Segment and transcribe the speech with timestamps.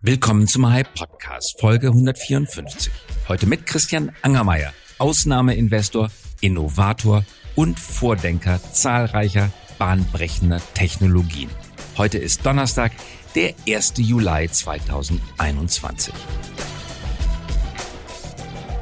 [0.00, 2.92] Willkommen zum Hype Podcast, Folge 154.
[3.26, 7.24] Heute mit Christian Angermeier, Ausnahmeinvestor, Innovator
[7.56, 11.50] und Vordenker zahlreicher bahnbrechender Technologien.
[11.96, 12.92] Heute ist Donnerstag,
[13.34, 13.94] der 1.
[13.96, 16.14] Juli 2021.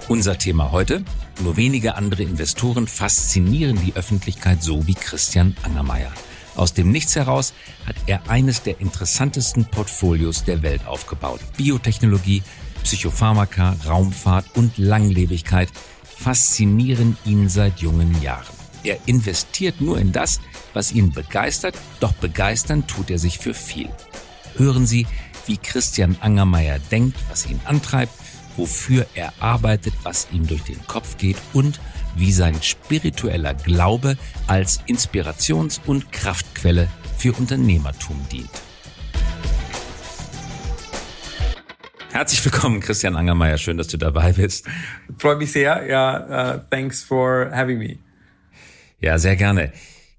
[0.08, 1.02] Unser Thema heute,
[1.42, 6.12] nur wenige andere Investoren faszinieren die Öffentlichkeit so wie Christian Angermeier.
[6.56, 7.52] Aus dem Nichts heraus
[7.86, 11.40] hat er eines der interessantesten Portfolios der Welt aufgebaut.
[11.56, 12.42] Biotechnologie,
[12.82, 15.68] Psychopharmaka, Raumfahrt und Langlebigkeit
[16.04, 18.54] faszinieren ihn seit jungen Jahren.
[18.84, 20.40] Er investiert nur in das,
[20.72, 23.90] was ihn begeistert, doch begeistern tut er sich für viel.
[24.56, 25.06] Hören Sie,
[25.46, 28.12] wie Christian Angermeier denkt, was ihn antreibt,
[28.56, 31.80] wofür er arbeitet, was ihm durch den Kopf geht und
[32.16, 38.50] wie sein spiritueller Glaube als Inspirations- und Kraftquelle für Unternehmertum dient.
[42.12, 43.58] Herzlich willkommen, Christian Angermeier.
[43.58, 44.66] Schön, dass du dabei bist.
[45.18, 45.86] Freut mich sehr.
[45.86, 47.98] Ja, uh, thanks for having me.
[49.00, 49.72] Ja, sehr gerne.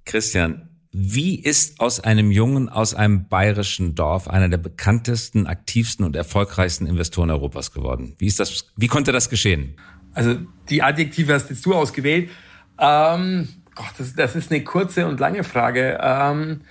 [0.05, 6.16] Christian, wie ist aus einem Jungen aus einem bayerischen Dorf einer der bekanntesten, aktivsten und
[6.16, 8.13] erfolgreichsten Investoren Europas geworden?
[8.19, 9.75] Wie ist das, wie konnte das geschehen?
[10.13, 10.36] Also
[10.69, 12.30] die Adjektive hast jetzt du ausgewählt.
[12.80, 16.00] Ähm, Gott, das, das, ist eine kurze und lange Frage.
[16.02, 16.61] Ähm,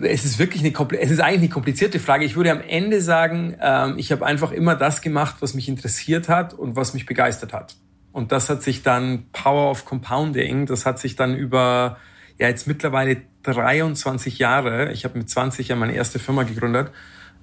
[0.00, 2.24] es ist wirklich eine, es ist eigentlich eine komplizierte Frage.
[2.24, 6.28] Ich würde am Ende sagen, ähm, ich habe einfach immer das gemacht, was mich interessiert
[6.28, 7.76] hat und was mich begeistert hat.
[8.12, 11.96] Und das hat sich dann Power of Compounding, das hat sich dann über
[12.38, 16.90] ja jetzt mittlerweile 23 Jahre, ich habe mit 20 ja meine erste Firma gegründet,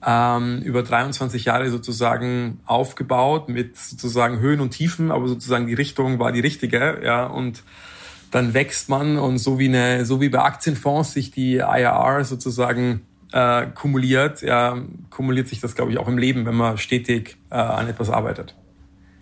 [0.06, 6.20] ähm, über 23 Jahre sozusagen aufgebaut mit sozusagen Höhen und Tiefen, aber sozusagen die Richtung
[6.20, 7.64] war die richtige, ja, und
[8.32, 13.02] dann wächst man und so wie eine, so wie bei Aktienfonds sich die IRR sozusagen
[13.32, 14.78] äh, kumuliert, ja,
[15.10, 18.56] kumuliert sich das, glaube ich, auch im Leben, wenn man stetig äh, an etwas arbeitet.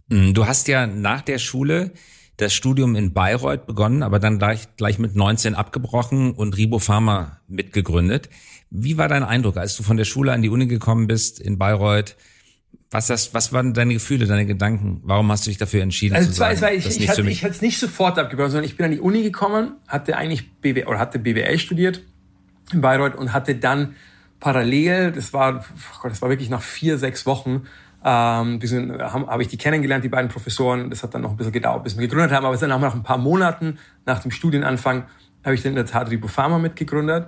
[0.09, 1.91] Hm, du hast ja nach der Schule
[2.37, 7.39] das Studium in Bayreuth begonnen, aber dann gleich, gleich mit 19 abgebrochen und Ribo Pharma
[7.47, 8.29] mitgegründet.
[8.69, 11.57] Wie war dein Eindruck, als du von der Schule an die Uni gekommen bist in
[11.57, 12.15] Bayreuth?
[12.91, 15.01] Was, das, was waren deine Gefühle, deine Gedanken?
[15.03, 17.53] Warum hast du dich dafür entschieden also zu sagen, war, ich, ich, hatte, ich hatte
[17.53, 20.99] es nicht sofort abgebrochen, sondern ich bin an die Uni gekommen, hatte eigentlich BWL oder
[20.99, 22.01] hatte BWL studiert
[22.71, 23.95] in Bayreuth und hatte dann
[24.39, 27.63] parallel, das war, oh Gott, das war wirklich nach vier, sechs Wochen,
[28.03, 28.59] ähm,
[28.99, 30.89] habe hab ich die kennengelernt, die beiden Professoren.
[30.89, 32.45] Das hat dann noch ein bisschen gedauert, bis wir gegründet haben.
[32.45, 35.05] Aber dann nach ein paar Monaten nach dem Studienanfang
[35.43, 37.27] habe ich dann in der Tat Ribopharma mitgegründet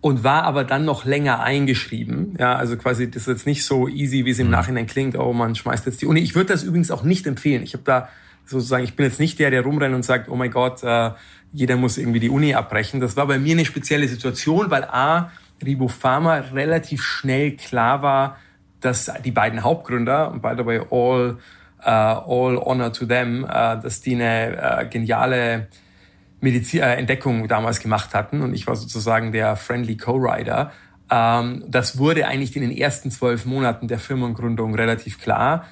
[0.00, 2.36] und war aber dann noch länger eingeschrieben.
[2.38, 4.52] Ja, also quasi das ist jetzt nicht so easy, wie es im mhm.
[4.52, 5.18] Nachhinein klingt.
[5.18, 6.20] Oh, man schmeißt jetzt die Uni.
[6.20, 7.62] Ich würde das übrigens auch nicht empfehlen.
[7.62, 8.08] Ich habe da
[8.46, 11.10] sozusagen, ich bin jetzt nicht der, der rumrennt und sagt, oh mein Gott, äh,
[11.52, 13.00] jeder muss irgendwie die Uni abbrechen.
[13.00, 15.30] Das war bei mir eine spezielle Situation, weil a
[15.64, 18.38] Ribopharma relativ schnell klar war,
[18.80, 21.38] dass die beiden Hauptgründer und by the way all
[21.80, 25.66] uh, all honor to them, uh, dass die eine uh, geniale
[26.40, 30.72] Medizin, äh, Entdeckung damals gemacht hatten und ich war sozusagen der friendly Co-Rider.
[31.10, 35.66] Ähm, das wurde eigentlich in den ersten zwölf Monaten der Firmengründung relativ klar.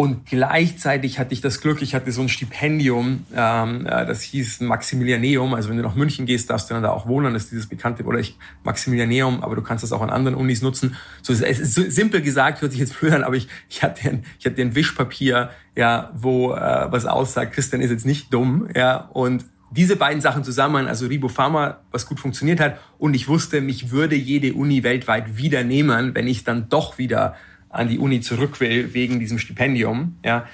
[0.00, 4.60] Und gleichzeitig hatte ich das Glück, ich hatte so ein Stipendium, ähm, äh, das hieß
[4.60, 5.52] Maximilianeum.
[5.52, 7.66] Also wenn du nach München gehst, darfst du dann da auch wohnen, das ist dieses
[7.66, 10.96] bekannte, oder ich Maximilianeum, aber du kannst das auch an anderen Unis nutzen.
[11.20, 14.08] So, es ist so simpel gesagt, hört sich jetzt blöd an, aber ich, ich hatte
[14.08, 18.70] ein, ich hatte ein Wischpapier, ja, wo äh, was aussagt, Christian ist jetzt nicht dumm,
[18.74, 23.60] ja, und diese beiden Sachen zusammen, also Ribopharma, was gut funktioniert hat, und ich wusste,
[23.60, 27.36] mich würde jede Uni weltweit wieder nehmen, wenn ich dann doch wieder
[27.68, 30.16] an die Uni zurück will wegen diesem Stipendium.
[30.24, 30.46] Ja,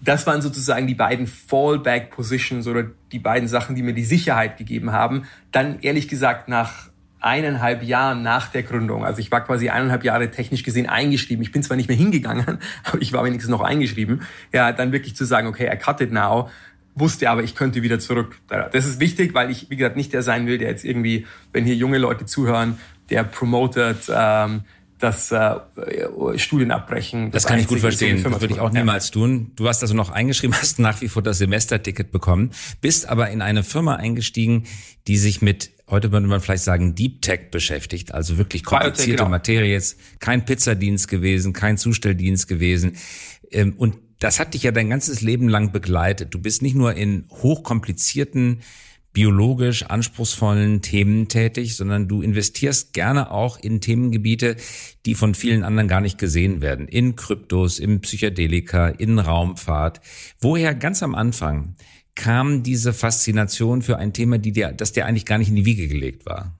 [0.00, 4.58] das waren sozusagen die beiden Fallback Positions oder die beiden Sachen, die mir die Sicherheit
[4.58, 5.24] gegeben haben.
[5.50, 6.90] Dann ehrlich gesagt nach
[7.20, 11.42] eineinhalb Jahren nach der Gründung, also ich war quasi eineinhalb Jahre technisch gesehen eingeschrieben.
[11.42, 14.22] Ich bin zwar nicht mehr hingegangen, aber ich war wenigstens noch eingeschrieben.
[14.52, 16.48] Ja, dann wirklich zu sagen, okay, I cut it now
[17.00, 18.38] wusste aber, ich könnte wieder zurück.
[18.48, 21.64] Das ist wichtig, weil ich, wie gesagt, nicht der sein will, der jetzt irgendwie, wenn
[21.64, 22.78] hier junge Leute zuhören,
[23.10, 24.62] der promotet, ähm,
[24.98, 25.58] das äh,
[26.36, 27.30] Studien abbrechen.
[27.30, 28.22] Das, das kann ich gut verstehen.
[28.22, 29.52] Das würde ich auch niemals tun.
[29.54, 32.50] Du hast also noch eingeschrieben, hast nach wie vor das Semesterticket bekommen,
[32.80, 34.64] bist aber in eine Firma eingestiegen,
[35.06, 39.30] die sich mit heute würde man vielleicht sagen, Deep Tech beschäftigt, also wirklich komplizierte genau.
[39.30, 42.96] Materie jetzt, kein Pizzadienst gewesen, kein Zustelldienst gewesen.
[43.50, 46.34] Ähm, und das hat dich ja dein ganzes Leben lang begleitet.
[46.34, 48.60] Du bist nicht nur in hochkomplizierten,
[49.12, 54.56] biologisch anspruchsvollen Themen tätig, sondern du investierst gerne auch in Themengebiete,
[55.06, 56.86] die von vielen anderen gar nicht gesehen werden.
[56.86, 60.00] In Kryptos, in Psychedelika, in Raumfahrt.
[60.40, 61.74] Woher ganz am Anfang
[62.14, 65.64] kam diese Faszination für ein Thema, die dir, das dir eigentlich gar nicht in die
[65.64, 66.57] Wiege gelegt war?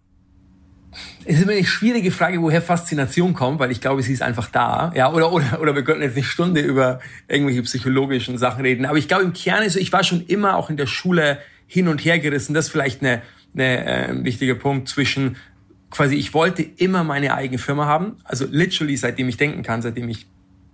[1.24, 4.50] Es ist immer eine schwierige Frage, woher Faszination kommt, weil ich glaube, sie ist einfach
[4.50, 4.92] da.
[4.94, 8.86] Ja, oder, oder, oder wir könnten jetzt eine Stunde über irgendwelche psychologischen Sachen reden.
[8.86, 11.88] Aber ich glaube, im Kern ist ich war schon immer auch in der Schule hin
[11.88, 12.54] und her gerissen.
[12.54, 13.22] Das ist vielleicht eine,
[13.54, 15.36] eine, äh, ein wichtiger Punkt zwischen
[15.90, 18.16] quasi, ich wollte immer meine eigene Firma haben.
[18.24, 20.26] Also literally, seitdem ich denken kann, seitdem ich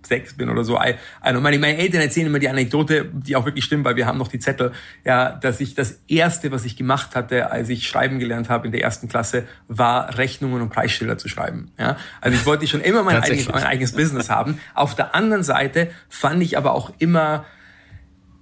[0.07, 0.77] sechs bin oder so.
[0.77, 4.17] Also meine, meine Eltern erzählen immer die Anekdote, die auch wirklich stimmt, weil wir haben
[4.17, 4.71] noch die Zettel,
[5.03, 8.71] ja, dass ich das erste, was ich gemacht hatte, als ich schreiben gelernt habe in
[8.71, 11.71] der ersten Klasse, war Rechnungen und Preisschilder zu schreiben.
[11.77, 14.59] Ja, also ich wollte schon immer mein eigenes, mein eigenes Business haben.
[14.73, 17.45] Auf der anderen Seite fand ich aber auch immer,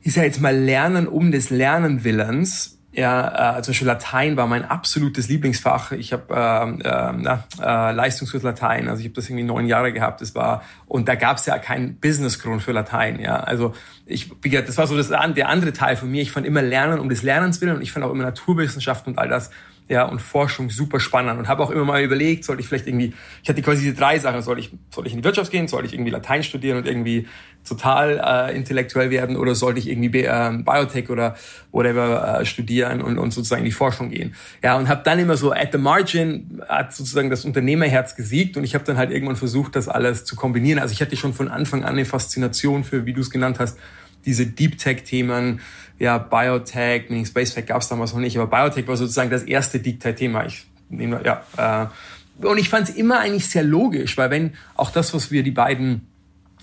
[0.01, 4.65] ich sage jetzt mal Lernen um des Lernenwillens ja, äh, zum Beispiel Latein war mein
[4.65, 5.93] absolutes Lieblingsfach.
[5.93, 10.21] Ich habe äh, äh, äh, Leistungskurs Latein, also ich habe das irgendwie neun Jahre gehabt.
[10.21, 13.19] Das war und da gab es ja keinen Businessgrund für Latein.
[13.19, 13.73] Ja, also
[14.05, 16.21] ich, wie gesagt, das war so das, der andere Teil von mir.
[16.21, 19.19] Ich fand immer Lernen um des Lernens willen und ich fand auch immer Naturwissenschaften und
[19.19, 19.49] all das
[19.89, 23.13] ja, und Forschung super spannend und habe auch immer mal überlegt, sollte ich vielleicht irgendwie,
[23.41, 25.85] ich hatte quasi diese drei Sachen, soll ich, soll ich in die Wirtschaft gehen, soll
[25.85, 27.27] ich irgendwie Latein studieren und irgendwie
[27.63, 31.35] total äh, intellektuell werden oder sollte ich irgendwie äh, Biotech oder
[31.71, 34.35] whatever äh, studieren und, und sozusagen in die Forschung gehen.
[34.61, 38.63] Ja, und habe dann immer so at the margin hat sozusagen das Unternehmerherz gesiegt und
[38.63, 40.79] ich habe dann halt irgendwann versucht, das alles zu kombinieren.
[40.79, 43.77] Also ich hatte schon von Anfang an eine Faszination für, wie du es genannt hast,
[44.25, 45.61] diese Deep Tech-Themen,
[45.99, 49.79] ja, Biotech, meaning Space gab es damals noch nicht, aber Biotech war sozusagen das erste
[49.79, 50.45] Deep Tech-Thema.
[50.45, 54.91] Ich nehme, ja, äh, und ich fand es immer eigentlich sehr logisch, weil wenn auch
[54.91, 56.07] das, was wir die beiden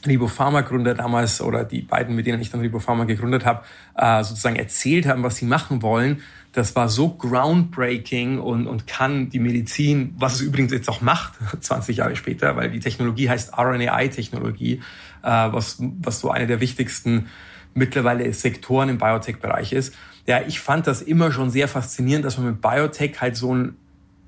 [0.06, 3.62] Ribopharma-Gründer damals oder die beiden, mit denen ich dann Ribopharma gegründet habe,
[3.96, 9.30] äh, sozusagen erzählt haben, was sie machen wollen, das war so groundbreaking und, und kann
[9.30, 13.56] die Medizin, was es übrigens jetzt auch macht, 20 Jahre später, weil die Technologie heißt
[13.56, 14.80] RNAi-Technologie,
[15.22, 17.26] äh, was, was so eine der wichtigsten
[17.74, 19.94] mittlerweile Sektoren im Biotech-Bereich ist.
[20.26, 23.76] Ja, ich fand das immer schon sehr faszinierend, dass man mit Biotech halt so einen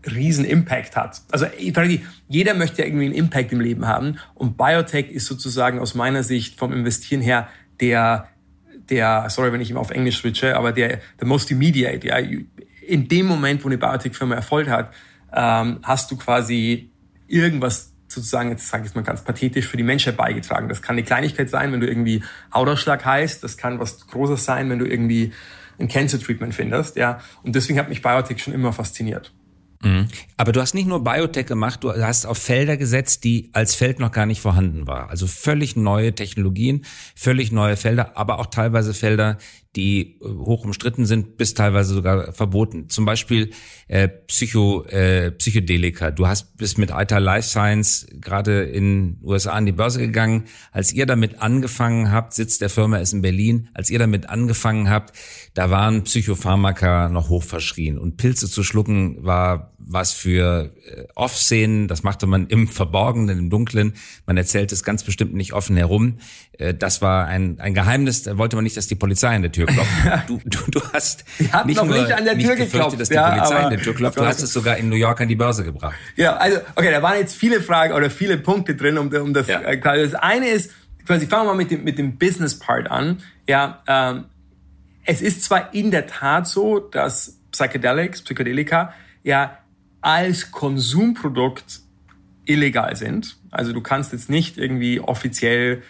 [0.05, 1.23] riesen Impact hat.
[1.31, 1.47] Also
[2.29, 6.23] jeder möchte ja irgendwie einen Impact im Leben haben und Biotech ist sozusagen aus meiner
[6.23, 7.49] Sicht vom Investieren her
[7.81, 8.29] der
[8.91, 12.19] der, sorry, wenn ich ihm auf Englisch switche, aber der, der most immediate, ja.
[12.87, 14.93] In dem Moment, wo eine Biotech-Firma Erfolg hat,
[15.33, 16.91] ähm, hast du quasi
[17.29, 20.69] irgendwas sozusagen, jetzt sage ich mal ganz pathetisch, für die Menschheit beigetragen.
[20.69, 22.23] Das kann eine Kleinigkeit sein, wenn du irgendwie
[22.53, 23.43] Hautausschlag heißt.
[23.43, 25.33] Das kann was Großes sein, wenn du irgendwie
[25.79, 26.97] ein Cancer-Treatment findest.
[26.97, 27.21] Ja.
[27.43, 29.33] Und deswegen hat mich Biotech schon immer fasziniert.
[29.83, 30.09] Mhm.
[30.37, 33.99] Aber du hast nicht nur Biotech gemacht, du hast auf Felder gesetzt, die als Feld
[33.99, 35.11] noch gar nicht vorhanden war.
[35.11, 36.85] Also völlig neue Technologien,
[37.15, 39.39] völlig neue Felder, aber auch teilweise Felder,
[39.77, 42.89] die äh, hoch umstritten sind, bis teilweise sogar verboten.
[42.89, 43.51] Zum Beispiel
[43.89, 46.11] äh, Psycho, äh, Psychedelika.
[46.11, 50.45] Du hast bist mit Alta Life Science gerade in USA an die Börse gegangen.
[50.73, 54.91] Als ihr damit angefangen habt, Sitz der Firma ist in Berlin, als ihr damit angefangen
[54.91, 55.17] habt,
[55.55, 57.99] da waren Psychopharmaka noch hoch verschrien.
[57.99, 63.51] Und Pilze zu schlucken war was für äh, Off-Szenen, das machte man im Verborgenen, im
[63.51, 63.95] Dunklen.
[64.27, 66.19] Man erzählt es ganz bestimmt nicht offen herum.
[66.53, 69.53] Äh, das war ein, ein Geheimnis, da wollte man nicht, dass die Polizei an der
[69.53, 69.91] Tür klopft.
[70.27, 71.25] Du, du, du hast
[71.65, 74.19] nicht nur nicht an der Tür geklopft, dass die ja, Polizei an der Tür klopft,
[74.19, 75.97] du hast es sogar in New York an die Börse gebracht.
[76.17, 79.49] Ja, also, okay, da waren jetzt viele Fragen oder viele Punkte drin, um, um das
[79.49, 79.61] ja.
[79.61, 79.97] Äh, klar.
[79.97, 80.71] Das eine ist,
[81.07, 83.23] quasi fangen wir mal mit dem, mit dem Business-Part an.
[83.49, 84.25] Ja, ähm,
[85.05, 89.59] es ist zwar in der Tat so, dass Psychedelics, Psychedelika, ja
[90.03, 91.81] als Konsumprodukt
[92.45, 93.37] illegal sind.
[93.51, 95.83] Also du kannst jetzt nicht irgendwie offiziell,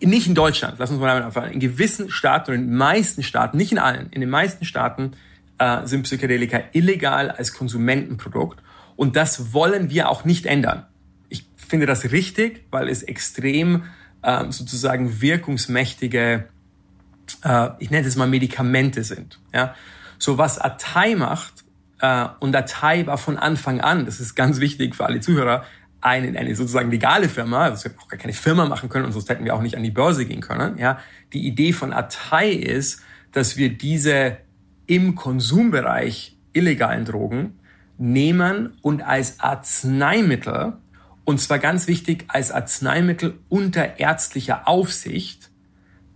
[0.00, 3.22] nicht in Deutschland, lass uns mal damit anfangen, in gewissen Staaten und in den meisten
[3.22, 5.12] Staaten, nicht in allen, in den meisten Staaten
[5.58, 8.60] äh, sind Psychedelika illegal als Konsumentenprodukt.
[8.96, 10.86] Und das wollen wir auch nicht ändern.
[11.28, 13.84] Ich finde das richtig, weil es extrem
[14.22, 16.48] äh, sozusagen wirkungsmächtige,
[17.42, 19.40] äh, ich nenne es mal Medikamente sind.
[19.52, 19.74] Ja?
[20.18, 21.64] So was Atai macht,
[22.00, 25.64] äh, und Datei war von Anfang an, das ist ganz wichtig für alle Zuhörer,
[26.04, 29.28] eine, eine sozusagen legale Firma, also wir auch gar keine Firma machen können und sonst
[29.30, 30.76] hätten wir auch nicht an die Börse gehen können.
[30.76, 30.98] Ja,
[31.32, 33.00] die Idee von Atei ist,
[33.32, 34.36] dass wir diese
[34.86, 37.58] im Konsumbereich illegalen Drogen
[37.96, 40.74] nehmen und als Arzneimittel,
[41.24, 45.50] und zwar ganz wichtig, als Arzneimittel unter ärztlicher Aufsicht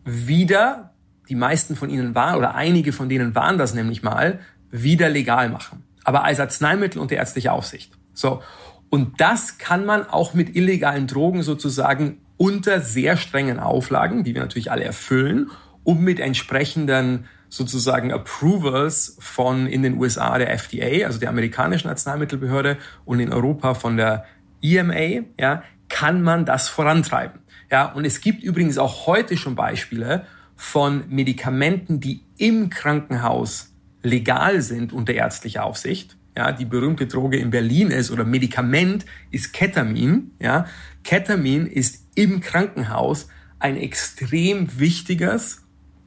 [0.05, 0.93] wieder,
[1.31, 4.41] die meisten von ihnen waren, oder einige von denen waren das nämlich mal,
[4.71, 5.83] wieder legal machen.
[6.05, 7.97] Aber als Arzneimittel unter ärztlicher Aufsicht.
[8.13, 8.43] So.
[8.91, 14.41] Und das kann man auch mit illegalen Drogen sozusagen unter sehr strengen Auflagen, die wir
[14.41, 15.51] natürlich alle erfüllen,
[15.85, 22.77] und mit entsprechenden sozusagen Approvals von in den USA der FDA, also der amerikanischen Arzneimittelbehörde
[23.05, 24.25] und in Europa von der
[24.63, 27.41] EMA, ja, kann man das vorantreiben.
[27.71, 30.27] Ja, und es gibt übrigens auch heute schon Beispiele
[30.57, 37.51] von Medikamenten, die im Krankenhaus legal sind unter ärztlicher Aufsicht, ja, die berühmte Droge in
[37.51, 40.67] Berlin ist oder Medikament ist Ketamin, ja.
[41.03, 43.27] Ketamin ist im Krankenhaus
[43.59, 45.65] ein extrem wichtiges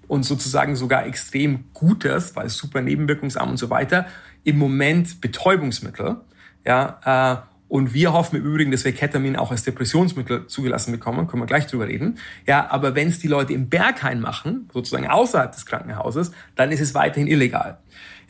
[0.07, 4.07] und sozusagen sogar extrem gutes, weil super nebenwirkungsarm und so weiter,
[4.45, 6.21] im Moment Betäubungsmittel,
[6.65, 11.27] ja, äh, und wir hoffen im Übrigen, dass wir Ketamin auch als Depressionsmittel zugelassen bekommen,
[11.27, 12.19] können wir gleich drüber reden.
[12.45, 16.81] Ja, aber wenn es die Leute im Berghain machen, sozusagen außerhalb des Krankenhauses, dann ist
[16.81, 17.77] es weiterhin illegal.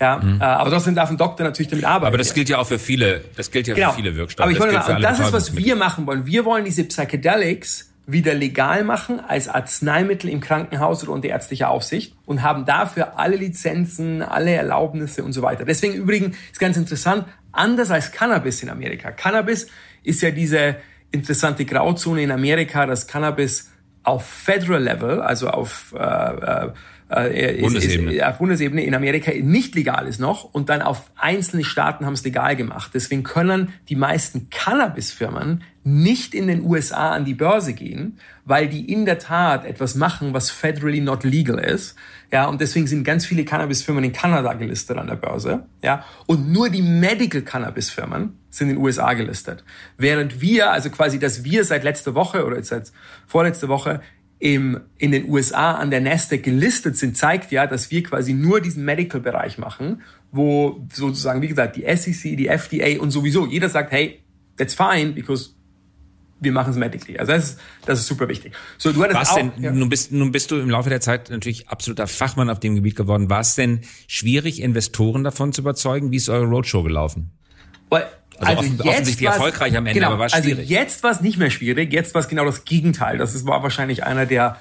[0.02, 0.42] Ja, mhm.
[0.42, 2.08] äh, aber trotzdem darf ein Doktor natürlich damit arbeiten.
[2.08, 3.92] Aber das gilt ja auch für viele, das gilt ja genau.
[3.92, 4.44] für viele Wirkstoffe.
[4.44, 6.26] Aber ich wollte sagen, das ist, was wir machen wollen.
[6.26, 12.16] Wir wollen diese Psychedelics wieder legal machen als Arzneimittel im Krankenhaus oder unter ärztlicher Aufsicht
[12.26, 15.66] und haben dafür alle Lizenzen, alle Erlaubnisse und so weiter.
[15.66, 19.12] Deswegen übrigens ist ganz interessant, anders als Cannabis in Amerika.
[19.12, 19.68] Cannabis
[20.04, 20.78] ist ja diese
[21.12, 23.70] interessante Grauzone in Amerika, dass Cannabis
[24.02, 26.70] auf Federal Level, also auf äh,
[27.12, 28.14] äh, Bundesebene.
[28.14, 32.14] Ist, auf Bundesebene in Amerika nicht legal ist noch und dann auf einzelne Staaten haben
[32.14, 32.92] es legal gemacht.
[32.94, 38.92] Deswegen können die meisten Cannabis-Firmen nicht in den USA an die Börse gehen, weil die
[38.92, 41.96] in der Tat etwas machen, was federally not legal ist.
[42.32, 45.66] Ja, und deswegen sind ganz viele Cannabis-Firmen in Kanada gelistet an der Börse.
[45.82, 49.64] Ja, und nur die Medical Cannabis-Firmen sind in den USA gelistet.
[49.98, 52.92] Während wir, also quasi, dass wir seit letzter Woche oder seit
[53.26, 54.02] vorletzter Woche
[54.42, 58.60] im, in den USA an der Nasdaq gelistet sind, zeigt ja, dass wir quasi nur
[58.60, 63.92] diesen Medical-Bereich machen, wo sozusagen, wie gesagt, die SEC, die FDA und sowieso jeder sagt,
[63.92, 64.20] hey,
[64.58, 65.52] that's fine, because
[66.40, 67.20] wir machen es medically.
[67.20, 68.54] Also das ist, das ist super wichtig.
[68.80, 69.72] So, du hattest Was auch, denn, ja.
[69.72, 72.96] nun, bist, nun bist du im Laufe der Zeit natürlich absoluter Fachmann auf dem Gebiet
[72.96, 73.30] geworden.
[73.30, 76.12] War es denn schwierig, Investoren davon zu überzeugen?
[76.12, 77.30] Wie ist eure Roadshow gelaufen?
[77.92, 78.08] Well,
[78.38, 80.60] also, also offen, offensichtlich erfolgreich am Ende, genau, aber war schwierig.
[80.60, 83.18] Also jetzt war es nicht mehr schwierig, jetzt war es genau das Gegenteil.
[83.18, 84.58] Das ist, war wahrscheinlich einer der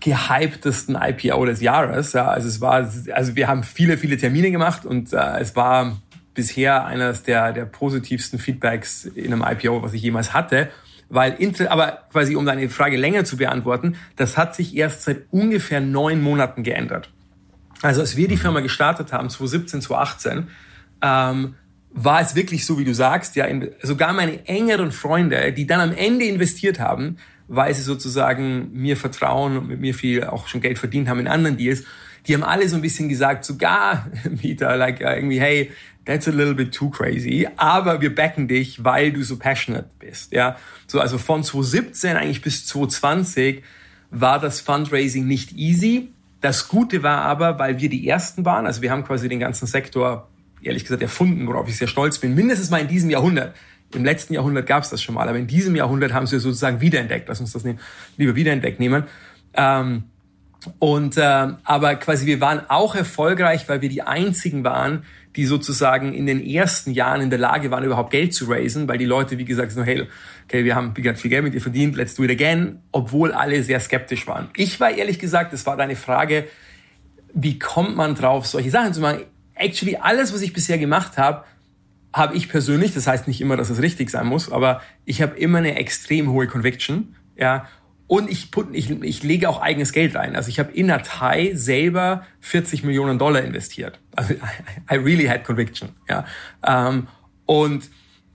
[0.00, 2.12] gehyptesten IPO des Jahres.
[2.12, 6.00] Ja, also es war, also wir haben viele, viele Termine gemacht und äh, es war
[6.34, 10.70] bisher eines der, der positivsten Feedbacks in einem IPO, was ich jemals hatte.
[11.08, 11.36] Weil,
[11.68, 16.20] aber quasi um deine Frage länger zu beantworten, das hat sich erst seit ungefähr neun
[16.20, 17.10] Monaten geändert.
[17.80, 20.48] Also als wir die Firma gestartet haben, 2017, 2018,
[21.00, 21.54] ähm,
[22.04, 23.46] war es wirklich so, wie du sagst, ja,
[23.82, 27.16] sogar meine engeren Freunde, die dann am Ende investiert haben,
[27.48, 31.28] weil sie sozusagen mir vertrauen und mit mir viel auch schon Geld verdient haben in
[31.28, 31.84] anderen Deals,
[32.26, 35.72] die haben alle so ein bisschen gesagt, sogar Peter, like irgendwie, hey,
[36.04, 40.32] that's a little bit too crazy, aber wir backen dich, weil du so passionate bist,
[40.32, 40.56] ja.
[40.86, 43.62] So, also von 2017 eigentlich bis 2020
[44.10, 46.10] war das Fundraising nicht easy.
[46.40, 49.66] Das Gute war aber, weil wir die ersten waren, also wir haben quasi den ganzen
[49.66, 50.28] Sektor
[50.62, 52.34] ehrlich gesagt erfunden, worauf ich sehr stolz bin.
[52.34, 53.54] Mindestens mal in diesem Jahrhundert.
[53.94, 56.80] Im letzten Jahrhundert gab es das schon mal, aber in diesem Jahrhundert haben sie sozusagen
[56.80, 57.28] wiederentdeckt.
[57.28, 57.80] Lass uns das nehmen,
[58.16, 59.04] lieber wiederentdeckt nehmen.
[59.54, 60.04] Ähm,
[60.78, 65.04] und äh, aber quasi wir waren auch erfolgreich, weil wir die einzigen waren,
[65.36, 68.98] die sozusagen in den ersten Jahren in der Lage waren, überhaupt Geld zu raisen, weil
[68.98, 70.06] die Leute, wie gesagt, so, hey,
[70.44, 73.62] okay, wir haben gesagt, viel Geld mit dir verdient, let's do it again, obwohl alle
[73.62, 74.48] sehr skeptisch waren.
[74.56, 76.48] Ich war ehrlich gesagt, das war deine Frage,
[77.34, 79.20] wie kommt man drauf, solche Sachen zu machen?
[79.58, 81.44] Actually alles, was ich bisher gemacht habe,
[82.12, 85.36] habe ich persönlich, das heißt nicht immer, dass es richtig sein muss, aber ich habe
[85.38, 87.66] immer eine extrem hohe Conviction, ja,
[88.08, 90.34] und ich, put, ich, ich lege auch eigenes Geld rein.
[90.34, 94.00] Also ich habe in Datei selber 40 Millionen Dollar investiert.
[94.16, 94.32] Also
[94.90, 95.90] I, really had conviction.
[96.08, 96.24] Ja.
[96.66, 97.06] Ähm,
[97.44, 97.90] und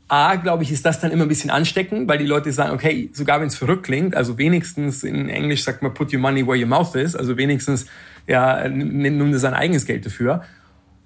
[0.09, 3.09] A, glaube ich, ist das dann immer ein bisschen ansteckend, weil die Leute sagen, okay,
[3.13, 6.59] sogar wenn es verrückt klingt, also wenigstens in Englisch sagt man, put your money where
[6.59, 7.87] your mouth is, also wenigstens,
[8.27, 10.43] ja, nimm dir sein eigenes Geld dafür.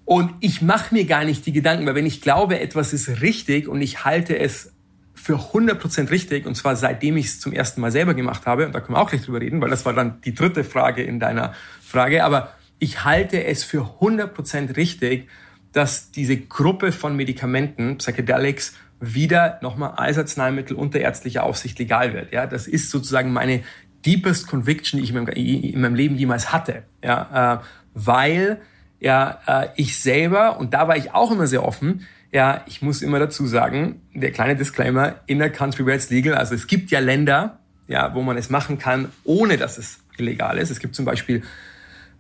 [0.07, 3.67] Und ich mache mir gar nicht die Gedanken, weil wenn ich glaube, etwas ist richtig
[3.67, 4.71] und ich halte es
[5.13, 8.73] für 100% richtig, und zwar seitdem ich es zum ersten Mal selber gemacht habe, und
[8.73, 11.19] da können wir auch gleich drüber reden, weil das war dann die dritte Frage in
[11.19, 15.27] deiner Frage, aber ich halte es für 100% richtig,
[15.73, 22.31] dass diese Gruppe von Medikamenten, Psychedelics, wieder nochmal als Arzneimittel unter ärztlicher Aufsicht legal wird.
[22.31, 23.61] Ja, das ist sozusagen meine
[24.05, 26.83] deepest conviction, die ich in meinem, Leben jemals hatte.
[27.03, 28.61] Ja, äh, weil
[29.00, 33.01] ja, äh, ich selber, und da war ich auch immer sehr offen, ja, ich muss
[33.01, 36.92] immer dazu sagen, der kleine Disclaimer, in a country where it's legal, also es gibt
[36.92, 40.70] ja Länder, ja, wo man es machen kann, ohne dass es illegal ist.
[40.70, 41.44] Es gibt zum Beispiel,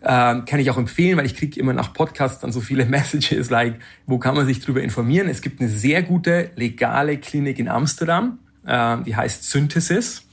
[0.01, 3.49] äh, kann ich auch empfehlen, weil ich kriege immer nach Podcasts dann so viele Messages,
[3.49, 5.27] like, wo kann man sich drüber informieren?
[5.27, 10.23] Es gibt eine sehr gute legale Klinik in Amsterdam, äh, die heißt Synthesis,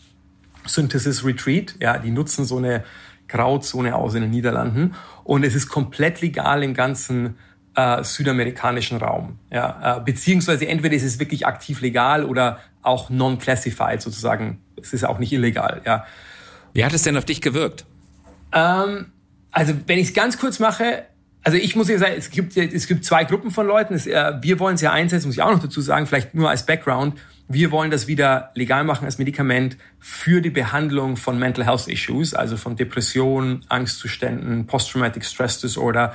[0.66, 2.84] Synthesis Retreat, ja, die nutzen so eine
[3.28, 7.36] Grauzone aus in den Niederlanden und es ist komplett legal im ganzen
[7.74, 9.38] äh, südamerikanischen Raum.
[9.50, 14.60] Ja, äh, beziehungsweise entweder ist es wirklich aktiv legal oder auch non-classified sozusagen.
[14.80, 15.80] Es ist auch nicht illegal.
[15.84, 16.04] Ja.
[16.72, 17.84] Wie hat es denn auf dich gewirkt?
[18.52, 19.06] Ähm,
[19.50, 21.04] also wenn ich es ganz kurz mache,
[21.42, 23.94] also ich muss ja sagen, es gibt, es gibt zwei Gruppen von Leuten.
[23.94, 26.48] Es, äh, wir wollen es ja einsetzen, muss ich auch noch dazu sagen, vielleicht nur
[26.50, 27.20] als Background.
[27.46, 32.32] Wir wollen das wieder legal machen als Medikament für die Behandlung von Mental Health Issues,
[32.32, 36.14] also von Depressionen, Angstzuständen, Post-Traumatic Stress Disorder,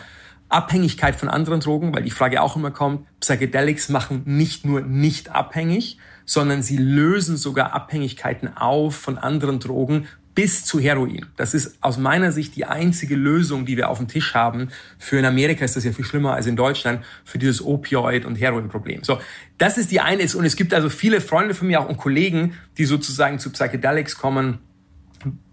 [0.50, 5.30] Abhängigkeit von anderen Drogen, weil die Frage auch immer kommt, Psychedelics machen nicht nur nicht
[5.30, 11.26] abhängig, sondern sie lösen sogar Abhängigkeiten auf von anderen Drogen bis zu Heroin.
[11.36, 14.70] Das ist aus meiner Sicht die einzige Lösung, die wir auf dem Tisch haben.
[14.98, 18.36] Für in Amerika ist das ja viel schlimmer als in Deutschland für dieses Opioid- und
[18.36, 19.04] Heroin-Problem.
[19.04, 19.20] So,
[19.58, 20.24] das ist die eine.
[20.36, 24.18] Und es gibt also viele Freunde von mir auch und Kollegen, die sozusagen zu Psychedelics
[24.18, 24.60] kommen,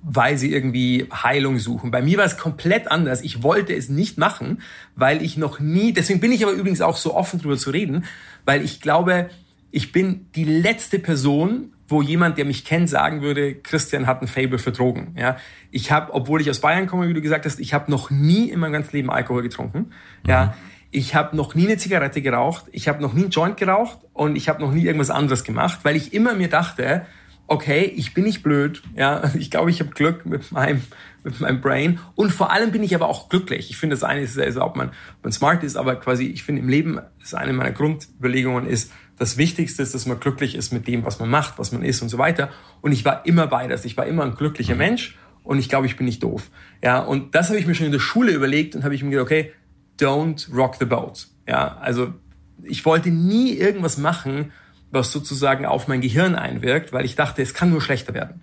[0.02, 1.90] weil sie irgendwie Heilung suchen.
[1.90, 3.22] Bei mir war es komplett anders.
[3.22, 4.62] Ich wollte es nicht machen,
[4.94, 8.04] weil ich noch nie, deswegen bin ich aber übrigens auch so offen drüber zu reden,
[8.44, 9.30] weil ich glaube,
[9.72, 14.28] ich bin die letzte Person, wo jemand, der mich kennt, sagen würde, Christian hat ein
[14.28, 15.14] Fable für Drogen.
[15.16, 15.36] Ja,
[15.70, 18.50] ich habe, obwohl ich aus Bayern komme, wie du gesagt hast, ich habe noch nie
[18.50, 19.92] in meinem ganzen Leben Alkohol getrunken.
[20.24, 20.30] Mhm.
[20.30, 20.54] Ja,
[20.90, 24.36] ich habe noch nie eine Zigarette geraucht, ich habe noch nie einen Joint geraucht und
[24.36, 27.06] ich habe noch nie irgendwas anderes gemacht, weil ich immer mir dachte,
[27.48, 30.82] okay, ich bin nicht blöd, ja, ich glaube, ich habe Glück mit meinem
[31.22, 33.68] mit meinem Brain und vor allem bin ich aber auch glücklich.
[33.70, 36.44] Ich finde, das eine ist, also, ob man, ob man smart ist, aber quasi, ich
[36.44, 40.72] finde im Leben, das eine meiner Grundüberlegungen ist, das Wichtigste ist, dass man glücklich ist
[40.72, 42.50] mit dem, was man macht, was man ist und so weiter.
[42.82, 43.84] Und ich war immer beides.
[43.84, 44.78] Ich war immer ein glücklicher mhm.
[44.78, 46.50] Mensch und ich glaube, ich bin nicht doof.
[46.82, 49.10] Ja, und das habe ich mir schon in der Schule überlegt und habe ich mir
[49.10, 49.52] gedacht, okay,
[49.98, 51.28] don't rock the boat.
[51.48, 52.12] Ja, also
[52.62, 54.52] ich wollte nie irgendwas machen,
[54.90, 58.40] was sozusagen auf mein Gehirn einwirkt, weil ich dachte, es kann nur schlechter werden.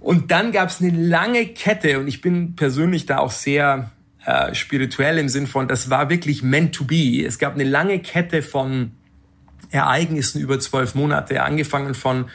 [0.00, 3.90] Und dann gab es eine lange Kette und ich bin persönlich da auch sehr
[4.24, 7.24] äh, spirituell im Sinn von, das war wirklich meant to be.
[7.24, 8.92] Es gab eine lange Kette von
[9.72, 12.26] Ereignissen über zwölf Monate, angefangen von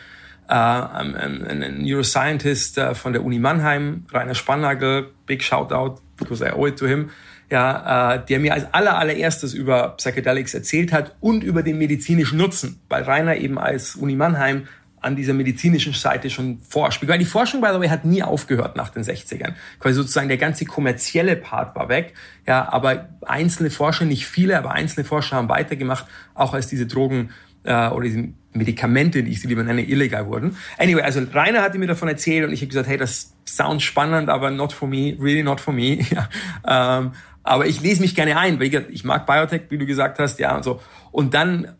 [0.49, 6.51] äh, einem Neuroscientist äh, von der Uni Mannheim, Rainer Spannagel, big shout out, because I
[6.51, 7.09] owe it to him,
[7.49, 12.37] ja, äh, der mir als aller, allererstes über Psychedelics erzählt hat und über den medizinischen
[12.37, 14.67] Nutzen, weil Rainer eben als Uni Mannheim
[15.07, 17.07] an dieser medizinischen Seite schon forscht.
[17.07, 19.53] Weil die Forschung, by the way, hat nie aufgehört nach den 60ern.
[19.79, 22.13] Quasi sozusagen der ganze kommerzielle Part war weg.
[22.45, 26.05] Ja, aber einzelne Forscher, nicht viele, aber einzelne Forscher haben weitergemacht,
[26.35, 27.31] auch als diese Drogen
[27.63, 30.57] äh, oder diese Medikamente, die ich sie lieber nenne, illegal wurden.
[30.77, 34.29] Anyway, also Rainer hatte mir davon erzählt und ich habe gesagt, hey, das sounds spannend,
[34.29, 35.99] aber not for me, really not for me.
[36.11, 36.29] ja,
[36.67, 37.11] ähm,
[37.43, 40.39] aber ich lese mich gerne ein, weil ich, ich mag Biotech, wie du gesagt hast,
[40.39, 40.81] ja und so.
[41.11, 41.75] Und dann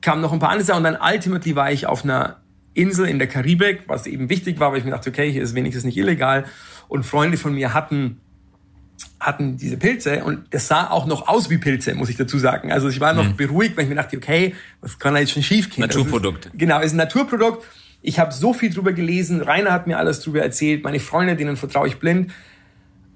[0.00, 2.36] kamen noch ein paar andere Sachen und dann ultimately war ich auf einer
[2.76, 5.54] Insel in der Karibik, was eben wichtig war, weil ich mir dachte, okay, hier ist
[5.54, 6.44] wenigstens nicht illegal.
[6.88, 8.20] Und Freunde von mir hatten
[9.18, 12.70] hatten diese Pilze und das sah auch noch aus wie Pilze, muss ich dazu sagen.
[12.70, 13.36] Also ich war noch mhm.
[13.36, 15.82] beruhigt, weil ich mir dachte, okay, was kann da jetzt schon schief gehen?
[15.82, 16.46] Naturprodukt.
[16.46, 17.64] Ist, genau, ist ein Naturprodukt.
[18.02, 21.56] Ich habe so viel drüber gelesen, Rainer hat mir alles drüber erzählt, meine Freunde, denen
[21.56, 22.32] vertraue ich blind.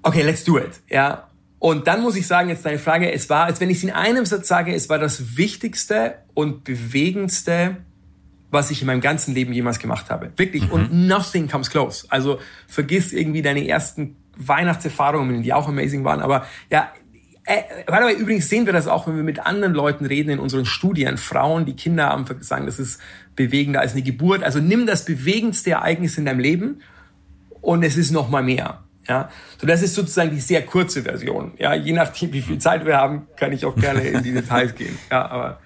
[0.01, 0.81] Okay, let's do it.
[0.89, 1.27] Ja.
[1.59, 3.91] Und dann muss ich sagen, jetzt deine Frage, es war, als wenn ich es in
[3.91, 7.77] einem Satz sage, es war das wichtigste und bewegendste
[8.51, 10.31] was ich in meinem ganzen Leben jemals gemacht habe.
[10.35, 10.67] Wirklich.
[10.67, 10.71] Mhm.
[10.71, 12.05] Und nothing comes close.
[12.09, 16.21] Also vergiss irgendwie deine ersten Weihnachtserfahrungen, die auch amazing waren.
[16.21, 16.91] Aber ja,
[17.45, 20.65] äh, dabei übrigens sehen wir das auch, wenn wir mit anderen Leuten reden in unseren
[20.65, 21.17] Studien.
[21.17, 23.01] Frauen, die Kinder haben, sagen, das ist
[23.35, 24.43] bewegender als eine Geburt.
[24.43, 26.81] Also nimm das bewegendste Ereignis in deinem Leben
[27.61, 28.83] und es ist noch mal mehr.
[29.07, 31.53] Ja, so das ist sozusagen die sehr kurze Version.
[31.57, 34.75] Ja, je nachdem, wie viel Zeit wir haben, kann ich auch gerne in die Details
[34.75, 34.97] gehen.
[35.09, 35.59] Ja, aber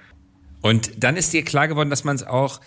[0.66, 2.60] und dann ist dir klar geworden, dass man es auch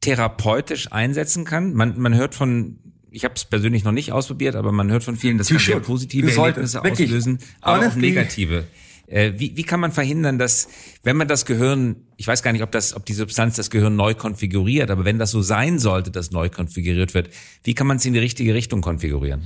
[0.00, 1.74] therapeutisch einsetzen kann.
[1.74, 2.78] Man, man hört von,
[3.10, 5.80] ich habe es persönlich noch nicht ausprobiert, aber man hört von vielen, dass kann sehr
[5.80, 7.08] positive Erlebnisse Wirklich.
[7.08, 8.68] auslösen, aber auch negative.
[9.08, 10.68] Äh, wie, wie kann man verhindern, dass,
[11.02, 13.96] wenn man das Gehirn, ich weiß gar nicht, ob das, ob die Substanz das Gehirn
[13.96, 17.30] neu konfiguriert, aber wenn das so sein sollte, dass neu konfiguriert wird,
[17.64, 19.42] wie kann man es in die richtige Richtung konfigurieren?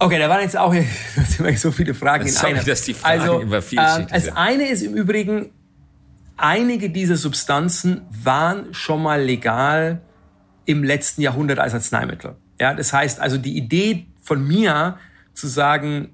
[0.00, 0.74] Okay, da waren jetzt auch
[1.56, 2.66] so viele Fragen Sorry, in einer.
[2.66, 5.50] Dass die Fragen also, immer ähm, das eine ist im Übrigen,
[6.38, 10.00] einige dieser Substanzen waren schon mal legal
[10.64, 12.36] im letzten Jahrhundert als Arzneimittel.
[12.60, 14.98] Ja, das heißt also die Idee von mir
[15.34, 16.10] zu sagen,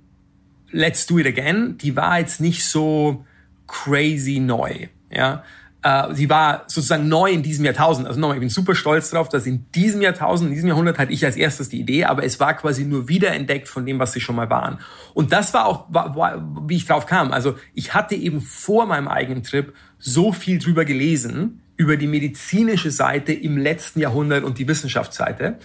[0.71, 3.25] let's do it again, die war jetzt nicht so
[3.67, 4.89] crazy neu.
[5.11, 5.45] Ja,
[5.85, 8.09] äh, sie war sozusagen neu in diesem Jahrtausend.
[8.09, 11.13] Also nochmal, ich bin super stolz darauf, dass in diesem Jahrtausend, in diesem Jahrhundert hatte
[11.13, 14.21] ich als erstes die Idee, aber es war quasi nur wiederentdeckt von dem, was sie
[14.21, 14.79] schon mal waren.
[15.13, 17.33] Und das war auch, war, war, wie ich drauf kam.
[17.33, 19.75] Also ich hatte eben vor meinem eigenen Trip
[20.07, 25.59] so viel drüber gelesen, über die medizinische Seite im letzten Jahrhundert und die Wissenschaftsseite.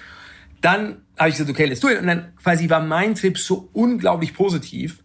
[0.62, 1.99] Dann habe ich gesagt, okay, let's do it.
[1.99, 5.04] Und dann quasi war mein Trip so unglaublich positiv,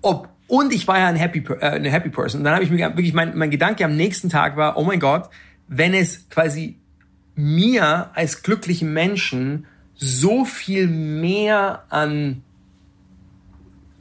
[0.00, 2.40] ob und ich war ja ein Happy, äh, eine Happy Person.
[2.40, 5.00] Und dann habe ich mir wirklich, mein, mein Gedanke am nächsten Tag war, oh mein
[5.00, 5.28] Gott,
[5.66, 6.78] wenn es quasi
[7.34, 12.42] mir als glücklichen Menschen so viel mehr an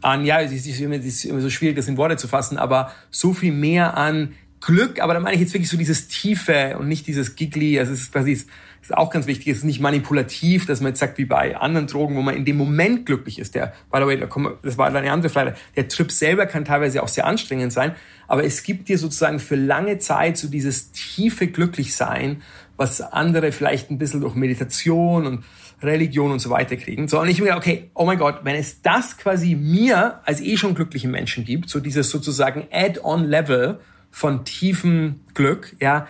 [0.05, 3.33] an, ja, es ist, ist immer so schwierig, das in Worte zu fassen, aber so
[3.33, 7.07] viel mehr an Glück, aber da meine ich jetzt wirklich so dieses Tiefe und nicht
[7.07, 8.45] dieses Giggly, es ist quasi, es
[8.81, 11.87] ist auch ganz wichtig, es ist nicht manipulativ, dass man jetzt sagt, wie bei anderen
[11.87, 13.55] Drogen, wo man in dem Moment glücklich ist.
[13.55, 14.27] Der, by the way,
[14.61, 17.95] das war eine andere Frage, der Trip selber kann teilweise auch sehr anstrengend sein,
[18.27, 22.41] aber es gibt dir sozusagen für lange Zeit so dieses tiefe Glücklichsein,
[22.77, 25.43] was andere vielleicht ein bisschen durch Meditation und
[25.85, 27.07] Religion und so weiter kriegen.
[27.07, 30.41] So, und ich mir gedacht, okay, oh mein Gott, wenn es das quasi mir als
[30.41, 33.79] eh schon glücklichen Menschen gibt, so dieses sozusagen Add-on-Level,
[34.15, 36.07] von tiefem Glück, ja,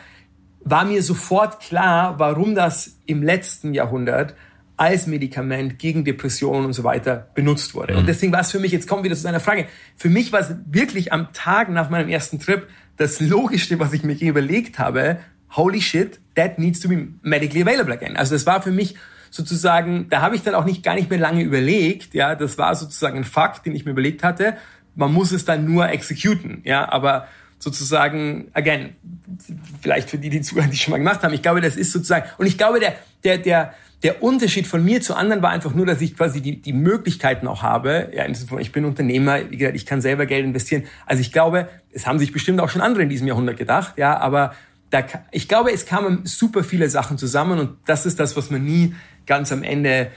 [0.63, 4.35] war mir sofort klar, warum das im letzten Jahrhundert
[4.77, 7.93] als Medikament gegen Depressionen und so weiter benutzt wurde.
[7.93, 7.99] Mhm.
[8.01, 10.31] Und deswegen war es für mich, jetzt kommen wir wieder zu deiner Frage, für mich
[10.31, 14.77] war es wirklich am Tag nach meinem ersten Trip das Logischste, was ich mir überlegt
[14.77, 15.17] habe,
[15.55, 18.15] holy shit, that needs to be medically available again.
[18.17, 18.93] Also das war für mich
[19.35, 22.73] sozusagen, da habe ich dann auch nicht gar nicht mehr lange überlegt, ja, das war
[22.73, 24.55] sozusagen ein Fakt, den ich mir überlegt hatte.
[24.95, 27.27] Man muss es dann nur exekuten, ja, aber
[27.59, 28.95] sozusagen, again,
[29.81, 32.29] vielleicht für die, die zuhören, die schon mal gemacht haben, ich glaube, das ist sozusagen,
[32.37, 32.95] und ich glaube, der,
[33.25, 36.61] der, der, der Unterschied von mir zu anderen war einfach nur, dass ich quasi die,
[36.61, 38.11] die Möglichkeiten auch habe.
[38.15, 38.25] Ja,
[38.59, 40.83] ich bin Unternehmer, wie gesagt, ich kann selber Geld investieren.
[41.05, 44.17] Also ich glaube, es haben sich bestimmt auch schon andere in diesem Jahrhundert gedacht, ja,
[44.17, 44.53] aber
[45.01, 48.63] da, ich glaube, es kamen super viele Sachen zusammen und das ist das, was man
[48.63, 50.11] nie ganz am Ende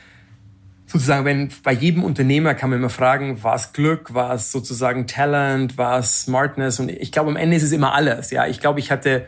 [0.87, 6.23] sozusagen, wenn bei jedem Unternehmer kann man immer fragen, was Glück, was sozusagen Talent, was
[6.23, 8.31] Smartness und ich glaube am Ende ist es immer alles.
[8.31, 9.27] Ja, ich glaube, ich hatte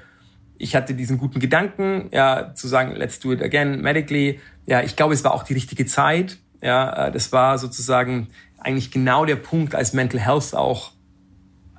[0.56, 4.40] ich hatte diesen guten Gedanken, ja, zu sagen, let's do it again medically.
[4.66, 6.38] Ja, ich glaube, es war auch die richtige Zeit.
[6.62, 10.92] Ja, äh, das war sozusagen eigentlich genau der Punkt, als Mental Health auch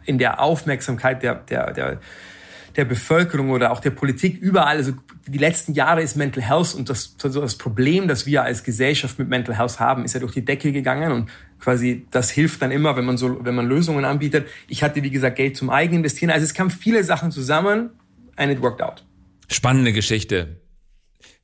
[0.04, 2.00] in der Aufmerksamkeit der der der
[2.76, 4.94] der Bevölkerung oder auch der Politik überall, also
[5.28, 9.20] die letzten Jahre ist Mental Health und das, also das Problem, das wir als Gesellschaft
[9.20, 11.30] mit Mental Health haben, ist ja durch die Decke gegangen und
[11.60, 14.48] quasi das hilft dann immer, wenn man so, wenn man Lösungen anbietet.
[14.68, 16.32] Ich hatte, wie gesagt, Geld zum eigenen investieren.
[16.32, 17.92] Also es kamen viele Sachen zusammen
[18.36, 19.06] and it worked out.
[19.50, 20.62] Spannende Geschichte.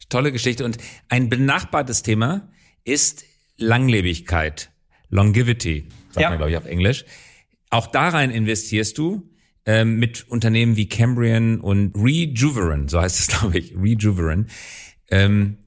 [0.09, 0.63] Tolle Geschichte.
[0.63, 0.77] Und
[1.09, 2.49] ein benachbartes Thema
[2.83, 3.25] ist
[3.57, 4.71] Langlebigkeit.
[5.09, 6.29] Longevity, sagt ja.
[6.29, 7.05] man, glaube ich, auf Englisch.
[7.69, 9.29] Auch da rein investierst du
[9.67, 14.47] ähm, mit Unternehmen wie Cambrian und Rejuveran, so heißt es, glaube ich, Rejuveran.
[15.11, 15.57] Ähm,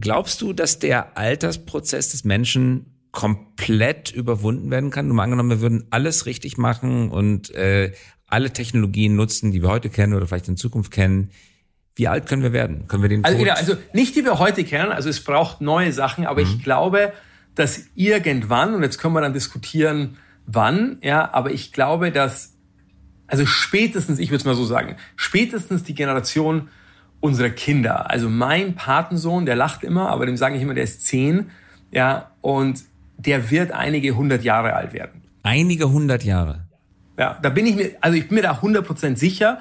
[0.00, 5.08] glaubst du, dass der Altersprozess des Menschen komplett überwunden werden kann?
[5.08, 7.92] Nur mal angenommen, wir würden alles richtig machen und äh,
[8.28, 11.30] alle Technologien nutzen, die wir heute kennen oder vielleicht in Zukunft kennen.
[11.96, 12.86] Wie alt können wir werden?
[12.86, 15.92] Können wir den also, ja, also nicht die wir heute kennen, also es braucht neue
[15.92, 16.46] Sachen, aber mhm.
[16.46, 17.12] ich glaube,
[17.56, 22.57] dass irgendwann, und jetzt können wir dann diskutieren, wann, ja, aber ich glaube, dass
[23.28, 26.68] also spätestens, ich würde es mal so sagen, spätestens die Generation
[27.20, 28.10] unserer Kinder.
[28.10, 31.50] Also mein Patensohn, der lacht immer, aber dem sage ich immer, der ist zehn,
[31.90, 32.82] ja, und
[33.16, 35.22] der wird einige hundert Jahre alt werden.
[35.42, 36.66] Einige hundert Jahre.
[37.18, 39.58] Ja, da bin ich mir, also ich bin mir da hundert Prozent sicher.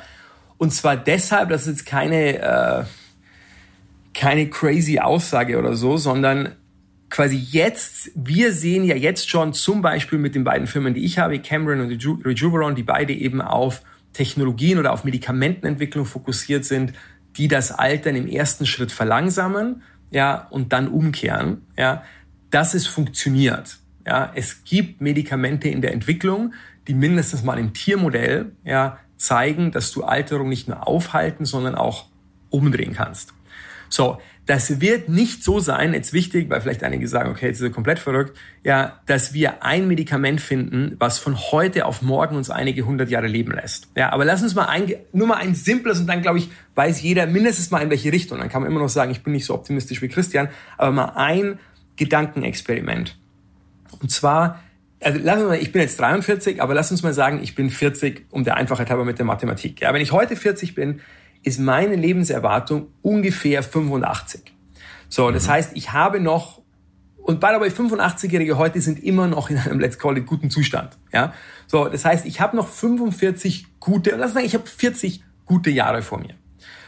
[0.57, 2.83] Und zwar deshalb, das ist jetzt keine, äh,
[4.13, 6.55] keine crazy Aussage oder so, sondern
[7.09, 11.19] quasi jetzt, wir sehen ja jetzt schon zum Beispiel mit den beiden Firmen, die ich
[11.19, 13.81] habe, Cameron und Rejuveron, die beide eben auf
[14.13, 16.93] Technologien oder auf Medikamentenentwicklung fokussiert sind,
[17.37, 22.03] die das Altern im ersten Schritt verlangsamen, ja, und dann umkehren, ja,
[22.49, 23.77] dass es funktioniert.
[24.05, 26.53] Ja, es gibt Medikamente in der Entwicklung,
[26.87, 32.05] die mindestens mal im Tiermodell, ja, zeigen, dass du Alterung nicht nur aufhalten, sondern auch
[32.49, 33.33] umdrehen kannst.
[33.89, 37.63] So, das wird nicht so sein, jetzt wichtig, weil vielleicht einige sagen, okay, jetzt ist
[37.63, 42.49] er komplett verrückt, ja, dass wir ein Medikament finden, was von heute auf morgen uns
[42.49, 43.89] einige hundert Jahre leben lässt.
[43.95, 47.01] Ja, aber lass uns mal ein, nur mal ein simples und dann glaube ich, weiß
[47.01, 48.39] jeder mindestens mal in welche Richtung.
[48.39, 50.47] Dann kann man immer noch sagen, ich bin nicht so optimistisch wie Christian,
[50.77, 51.59] aber mal ein
[51.97, 53.17] Gedankenexperiment.
[53.99, 54.63] Und zwar,
[55.01, 57.69] also lass uns mal, ich bin jetzt 43, aber lass uns mal sagen, ich bin
[57.69, 59.81] 40 um der Einfachheit halber mit der Mathematik.
[59.81, 61.01] Ja, wenn ich heute 40 bin,
[61.47, 64.53] ist meine Lebenserwartung ungefähr 85.
[65.09, 65.51] So, das mhm.
[65.51, 66.61] heißt, ich habe noch,
[67.17, 70.49] und by the way, 85-Jährige heute sind immer noch in einem, let's call it, guten
[70.49, 70.97] Zustand.
[71.11, 71.33] Ja,
[71.65, 76.01] so, das heißt, ich habe noch 45 gute, lass sagen, ich habe 40 gute Jahre
[76.01, 76.35] vor mir.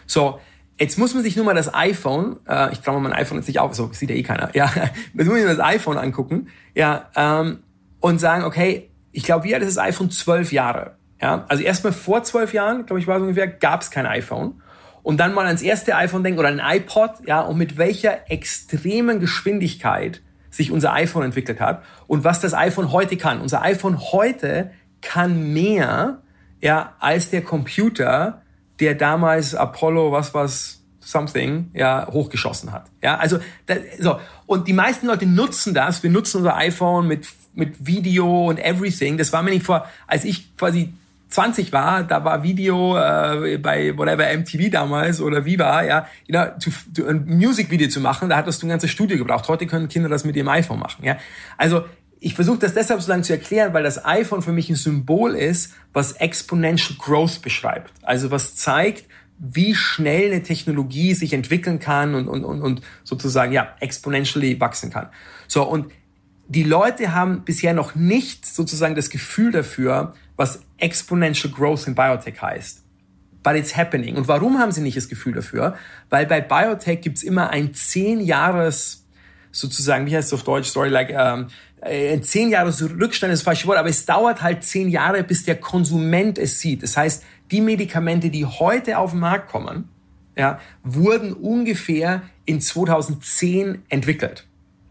[0.06, 0.40] So,
[0.80, 3.48] Jetzt muss man sich nur mal das iPhone, äh, ich traue mal mein iPhone jetzt
[3.48, 4.72] nicht auf, so sieht ja eh keiner, ja,
[5.14, 7.60] jetzt muss man sich das iPhone angucken, ja, ähm,
[8.00, 10.10] und sagen, okay, ich glaube, wie alt ist das iPhone?
[10.10, 10.96] Zwölf Jahre.
[11.22, 14.62] Ja, also erstmal vor zwölf Jahren, glaube ich, war es ungefähr, gab es kein iPhone.
[15.04, 19.20] Und dann mal ans erste iPhone denken oder ein iPod, ja, und mit welcher extremen
[19.20, 23.40] Geschwindigkeit sich unser iPhone entwickelt hat und was das iPhone heute kann.
[23.40, 26.22] Unser iPhone heute kann mehr,
[26.62, 28.42] ja, als der Computer,
[28.80, 32.86] der damals Apollo, was was something ja hochgeschossen hat.
[33.02, 36.04] Ja, also das, so und die meisten Leute nutzen das.
[36.04, 39.18] Wir nutzen unser iPhone mit mit Video und everything.
[39.18, 40.94] Das war mir nicht vor, als ich quasi
[41.30, 46.72] 20 war, da war Video äh, bei whatever MTV damals oder Viva, ja, know, to,
[46.96, 49.48] to, ein Musikvideo zu machen, da hattest du ein ganzes Studio gebraucht.
[49.48, 51.18] Heute können Kinder das mit ihrem iPhone machen, ja.
[51.58, 51.84] Also
[52.20, 55.36] ich versuche das deshalb so lange zu erklären, weil das iPhone für mich ein Symbol
[55.36, 57.94] ist, was Exponential Growth beschreibt.
[58.02, 59.06] Also was zeigt,
[59.38, 64.92] wie schnell eine Technologie sich entwickeln kann und, und, und, und sozusagen ja exponentially wachsen
[64.92, 65.08] kann.
[65.48, 65.92] So und
[66.50, 72.42] die Leute haben bisher noch nicht sozusagen das Gefühl dafür, was Exponential Growth in Biotech
[72.42, 72.82] heißt.
[73.44, 74.16] But it's happening.
[74.16, 75.78] Und warum haben sie nicht das Gefühl dafür?
[76.10, 79.06] Weil bei Biotech gibt's immer ein zehn Jahres,
[79.52, 81.48] sozusagen, wie heißt es auf Deutsch, sorry, like, ähm,
[81.82, 85.44] ein zehn Jahres Rückstand ist das falsche Wort, aber es dauert halt zehn Jahre, bis
[85.44, 86.84] der Konsument es sieht.
[86.84, 89.90] Das heißt, die Medikamente, die heute auf den Markt kommen,
[90.38, 94.46] ja, wurden ungefähr in 2010 entwickelt.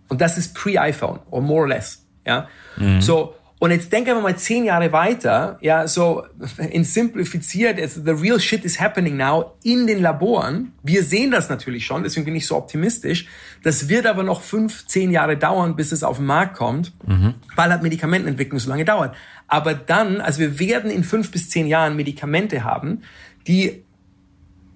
[0.08, 2.04] Und das ist pre-iPhone, or more or less.
[2.26, 2.48] Ja?
[2.76, 3.00] Mhm.
[3.00, 6.24] So, und jetzt denken wir mal zehn Jahre weiter, ja, so
[6.70, 10.72] in simplifiziert, the real shit is happening now in den Laboren.
[10.82, 13.26] Wir sehen das natürlich schon, deswegen bin ich so optimistisch.
[13.64, 17.34] Das wird aber noch fünf, zehn Jahre dauern, bis es auf den Markt kommt, mhm.
[17.56, 19.16] weil halt Medikamentenentwicklung so lange dauert.
[19.48, 23.02] Aber dann, also wir werden in fünf bis zehn Jahren Medikamente haben,
[23.46, 23.82] die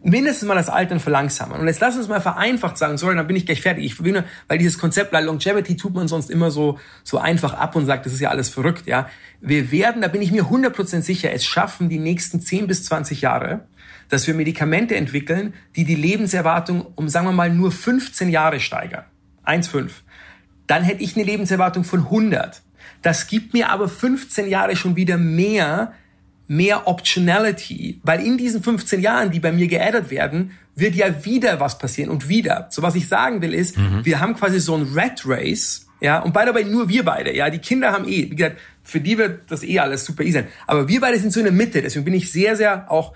[0.04, 1.60] mindestens mal das Altern verlangsamen.
[1.60, 3.84] Und jetzt lass uns mal vereinfacht sagen, sorry, dann bin ich gleich fertig.
[3.84, 7.76] Ich nur, weil dieses Konzept like Longevity tut man sonst immer so, so einfach ab
[7.76, 9.08] und sagt, das ist ja alles verrückt, ja.
[9.40, 13.20] Wir werden, da bin ich mir 100% sicher, es schaffen die nächsten 10 bis 20
[13.20, 13.66] Jahre,
[14.08, 19.04] dass wir Medikamente entwickeln, die die Lebenserwartung um, sagen wir mal, nur 15 Jahre steigern.
[19.46, 19.90] 1,5.
[20.66, 22.62] Dann hätte ich eine Lebenserwartung von 100.
[23.02, 25.92] Das gibt mir aber 15 Jahre schon wieder mehr
[26.48, 31.60] mehr Optionality, weil in diesen 15 Jahren, die bei mir geaddet werden, wird ja wieder
[31.60, 32.68] was passieren und wieder.
[32.70, 34.04] So was ich sagen will ist, mhm.
[34.04, 37.34] wir haben quasi so ein Rat Race, ja, und by the way, nur wir beide,
[37.34, 40.32] ja, die Kinder haben eh, wie gesagt, für die wird das eh alles super easy
[40.32, 40.48] sein.
[40.66, 43.14] Aber wir beide sind so in der Mitte, deswegen bin ich sehr, sehr auch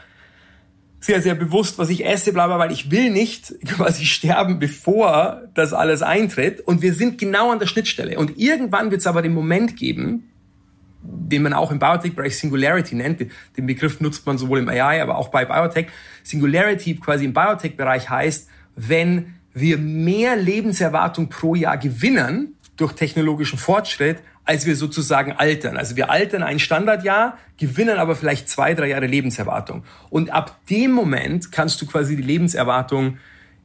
[1.00, 5.42] sehr, sehr bewusst, was ich esse, bla, bla, weil ich will nicht quasi sterben, bevor
[5.54, 6.60] das alles eintritt.
[6.60, 8.18] Und wir sind genau an der Schnittstelle.
[8.18, 10.30] Und irgendwann wird es aber den Moment geben,
[11.08, 13.20] den man auch im Biotech-Bereich Singularity nennt.
[13.56, 15.86] Den Begriff nutzt man sowohl im AI, aber auch bei Biotech.
[16.22, 24.18] Singularity quasi im Biotech-Bereich heißt, wenn wir mehr Lebenserwartung pro Jahr gewinnen durch technologischen Fortschritt,
[24.44, 25.76] als wir sozusagen altern.
[25.76, 29.82] Also wir altern ein Standardjahr, gewinnen aber vielleicht zwei, drei Jahre Lebenserwartung.
[30.08, 33.18] Und ab dem Moment kannst du quasi die Lebenserwartung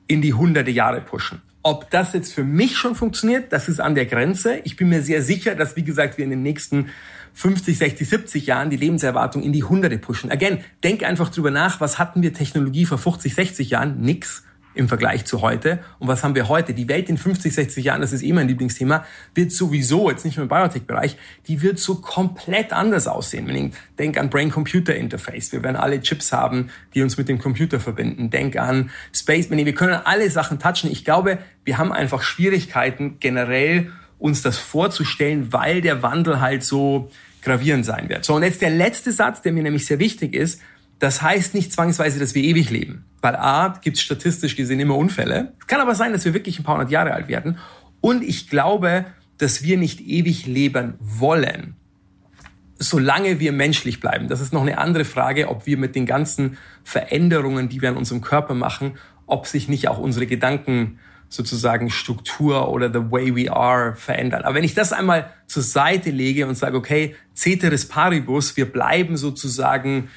[0.08, 1.42] in die hunderte Jahre pushen.
[1.64, 4.60] Ob das jetzt für mich schon funktioniert, das ist an der Grenze.
[4.64, 6.90] Ich bin mir sehr sicher, dass, wie gesagt, wir in den nächsten
[7.34, 10.32] 50, 60, 70 Jahren die Lebenserwartung in die Hunderte pushen.
[10.32, 14.02] Again, denk einfach drüber nach, was hatten wir Technologie vor 50, 60 Jahren?
[14.02, 15.80] Nix im Vergleich zu heute.
[16.00, 16.74] Und was haben wir heute?
[16.74, 20.38] Die Welt in 50, 60 Jahren, das ist eh mein Lieblingsthema, wird sowieso, jetzt nicht
[20.38, 21.18] nur im Biotech-Bereich,
[21.48, 23.48] die wird so komplett anders aussehen.
[23.48, 25.52] Wenn ich denk an Brain-Computer-Interface.
[25.52, 28.30] Wir werden alle Chips haben, die uns mit dem Computer verbinden.
[28.30, 30.90] Denk an Space, wir können alle Sachen touchen.
[30.90, 33.92] Ich glaube, wir haben einfach Schwierigkeiten generell
[34.22, 37.10] uns das vorzustellen, weil der Wandel halt so
[37.42, 38.24] gravierend sein wird.
[38.24, 40.62] So, und jetzt der letzte Satz, der mir nämlich sehr wichtig ist.
[41.00, 43.06] Das heißt nicht zwangsweise, dass wir ewig leben.
[43.22, 45.54] Weil A, gibt es statistisch gesehen immer Unfälle.
[45.60, 47.58] Es kann aber sein, dass wir wirklich ein paar hundert Jahre alt werden.
[48.00, 49.06] Und ich glaube,
[49.40, 51.76] dass wir nicht ewig leben wollen,
[52.78, 54.28] solange wir menschlich bleiben.
[54.28, 57.98] Das ist noch eine andere Frage, ob wir mit den ganzen Veränderungen, die wir an
[57.98, 58.94] unserem Körper machen,
[59.26, 61.00] ob sich nicht auch unsere Gedanken
[61.32, 64.44] sozusagen Struktur oder the way we are verändern.
[64.44, 69.16] Aber wenn ich das einmal zur Seite lege und sage, okay, ceteris paribus, wir bleiben
[69.16, 70.10] sozusagen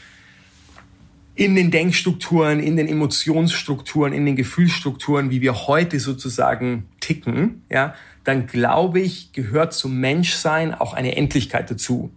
[1.36, 7.94] in den Denkstrukturen, in den Emotionsstrukturen, in den Gefühlsstrukturen, wie wir heute sozusagen ticken, ja,
[8.24, 12.10] dann glaube ich, gehört zum Menschsein auch eine Endlichkeit dazu.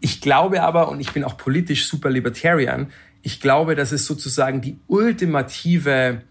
[0.00, 2.88] Ich glaube aber, und ich bin auch politisch super libertarian,
[3.22, 6.22] ich glaube, dass es sozusagen die ultimative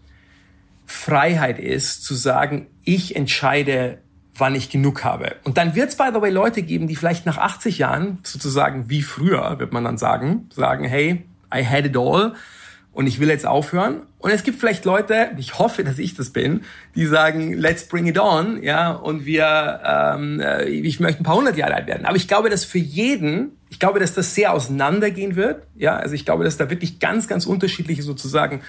[0.90, 3.98] Freiheit ist, zu sagen, ich entscheide,
[4.34, 5.36] wann ich genug habe.
[5.44, 8.90] Und dann wird es, by the way, Leute geben, die vielleicht nach 80 Jahren, sozusagen
[8.90, 11.24] wie früher, wird man dann sagen, sagen, hey,
[11.54, 12.34] I had it all
[12.92, 14.02] und ich will jetzt aufhören.
[14.18, 16.62] Und es gibt vielleicht Leute, ich hoffe, dass ich das bin,
[16.96, 21.36] die sagen, let's bring it on, ja, und wir, ähm, äh, ich möchte ein paar
[21.36, 22.04] hundert Jahre alt werden.
[22.04, 26.14] Aber ich glaube, dass für jeden, ich glaube, dass das sehr auseinandergehen wird, ja, also
[26.16, 28.60] ich glaube, dass da wirklich ganz, ganz unterschiedliche sozusagen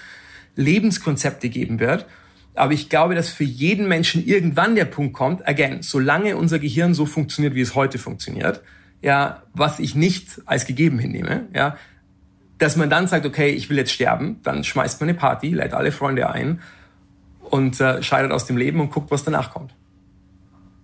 [0.56, 2.06] Lebenskonzepte geben wird.
[2.54, 6.92] Aber ich glaube, dass für jeden Menschen irgendwann der Punkt kommt, again, solange unser Gehirn
[6.92, 8.62] so funktioniert, wie es heute funktioniert,
[9.00, 11.76] ja, was ich nicht als gegeben hinnehme, ja,
[12.58, 15.72] dass man dann sagt, okay, ich will jetzt sterben, dann schmeißt man eine Party, lädt
[15.72, 16.60] alle Freunde ein
[17.40, 19.74] und äh, scheidet aus dem Leben und guckt, was danach kommt.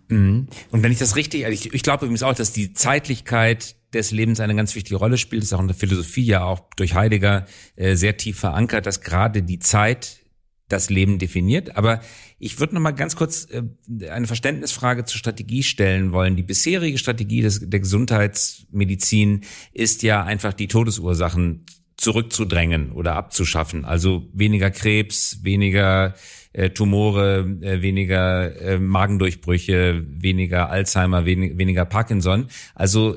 [0.08, 0.48] Mhm.
[0.70, 4.10] Und wenn ich das richtig, also ich, ich glaube übrigens auch, dass die Zeitlichkeit des
[4.10, 5.42] Lebens eine ganz wichtige Rolle spielt.
[5.42, 7.46] Das ist auch in der Philosophie ja auch durch Heidegger
[7.76, 10.20] äh, sehr tief verankert, dass gerade die Zeit
[10.68, 11.76] das Leben definiert.
[11.76, 12.00] Aber
[12.38, 13.62] ich würde noch mal ganz kurz äh,
[14.10, 16.36] eine Verständnisfrage zur Strategie stellen wollen.
[16.36, 21.64] Die bisherige Strategie des, der Gesundheitsmedizin ist ja einfach die Todesursachen
[21.96, 23.84] zurückzudrängen oder abzuschaffen.
[23.84, 26.14] Also weniger Krebs, weniger
[26.52, 32.46] äh, Tumore, äh, weniger äh, Magendurchbrüche, weniger Alzheimer, wenig, weniger Parkinson.
[32.74, 33.16] Also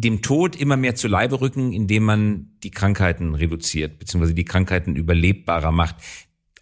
[0.00, 4.96] dem Tod immer mehr zu Leibe rücken, indem man die Krankheiten reduziert, beziehungsweise die Krankheiten
[4.96, 5.96] überlebbarer macht.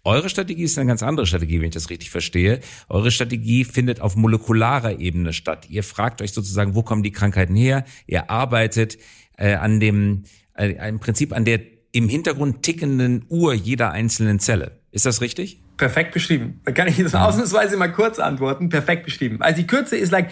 [0.03, 2.61] Eure Strategie ist eine ganz andere Strategie, wenn ich das richtig verstehe.
[2.87, 5.67] Eure Strategie findet auf molekularer Ebene statt.
[5.69, 7.85] Ihr fragt euch sozusagen, wo kommen die Krankheiten her?
[8.07, 8.97] Ihr arbeitet
[9.37, 10.23] äh, an dem,
[10.53, 11.59] äh, im Prinzip an der
[11.91, 14.79] im Hintergrund tickenden Uhr jeder einzelnen Zelle.
[14.91, 15.61] Ist das richtig?
[15.77, 16.61] Perfekt beschrieben.
[16.65, 18.69] Da kann ich das ausnahmsweise mal kurz antworten.
[18.69, 19.41] Perfekt beschrieben.
[19.41, 20.29] Also die Kürze ist like,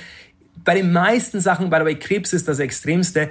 [0.68, 3.30] bei den meisten Sachen, by the Krebs ist das Extremste,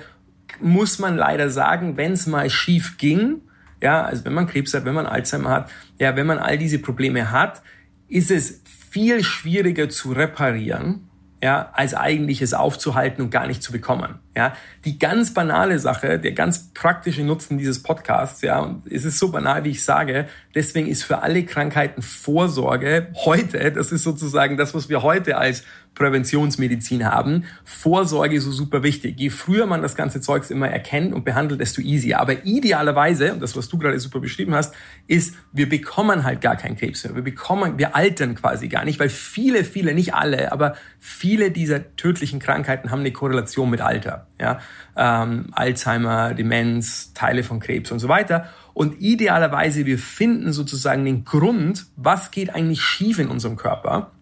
[0.58, 3.42] muss man leider sagen, wenn es mal schief ging,
[3.82, 6.78] ja, also wenn man Krebs hat, wenn man Alzheimer hat, ja, wenn man all diese
[6.78, 7.60] Probleme hat,
[8.08, 11.10] ist es viel schwieriger zu reparieren,
[11.42, 14.18] ja, als eigentlich es aufzuhalten und gar nicht zu bekommen.
[14.34, 19.18] Ja, die ganz banale Sache, der ganz praktische Nutzen dieses Podcasts, ja, und es ist
[19.18, 24.56] so banal, wie ich sage, deswegen ist für alle Krankheiten Vorsorge heute, das ist sozusagen
[24.56, 25.64] das, was wir heute als
[25.96, 29.18] Präventionsmedizin haben, Vorsorge so super wichtig.
[29.18, 32.20] Je früher man das ganze Zeugs immer erkennt und behandelt, desto easier.
[32.20, 34.74] Aber idealerweise, und das, was du gerade super beschrieben hast,
[35.08, 37.16] ist, wir bekommen halt gar keinen Krebs mehr.
[37.16, 41.96] Wir bekommen, wir altern quasi gar nicht, weil viele, viele, nicht alle, aber viele dieser
[41.96, 44.26] tödlichen Krankheiten haben eine Korrelation mit Alter.
[44.38, 44.60] Ja,
[44.96, 48.50] ähm, Alzheimer, Demenz, Teile von Krebs und so weiter.
[48.74, 54.12] Und idealerweise, wir finden sozusagen den Grund, was geht eigentlich schief in unserem Körper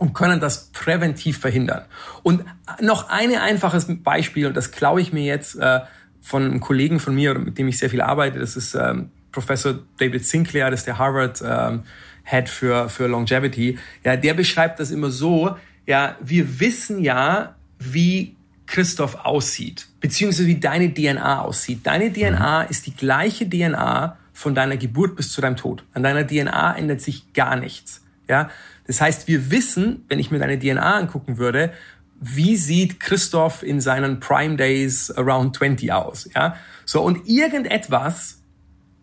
[0.00, 1.82] und können das präventiv verhindern.
[2.22, 2.42] Und
[2.80, 5.80] noch ein einfaches Beispiel, und das klaue ich mir jetzt äh,
[6.22, 9.78] von einem Kollegen von mir, mit dem ich sehr viel arbeite, das ist ähm, Professor
[9.98, 11.82] David Sinclair, das ist der Harvard ähm,
[12.24, 13.78] Head für, für Longevity.
[14.02, 15.54] Ja, der beschreibt das immer so,
[15.86, 18.34] ja, wir wissen ja, wie
[18.66, 21.80] Christoph aussieht, beziehungsweise wie deine DNA aussieht.
[21.82, 22.70] Deine DNA mhm.
[22.70, 25.84] ist die gleiche DNA von deiner Geburt bis zu deinem Tod.
[25.92, 28.00] An deiner DNA ändert sich gar nichts.
[28.28, 28.48] Ja,
[28.90, 31.72] das heißt, wir wissen, wenn ich mir deine DNA angucken würde,
[32.20, 36.56] wie sieht Christoph in seinen Prime Days around 20 aus, ja?
[36.84, 38.42] So, und irgendetwas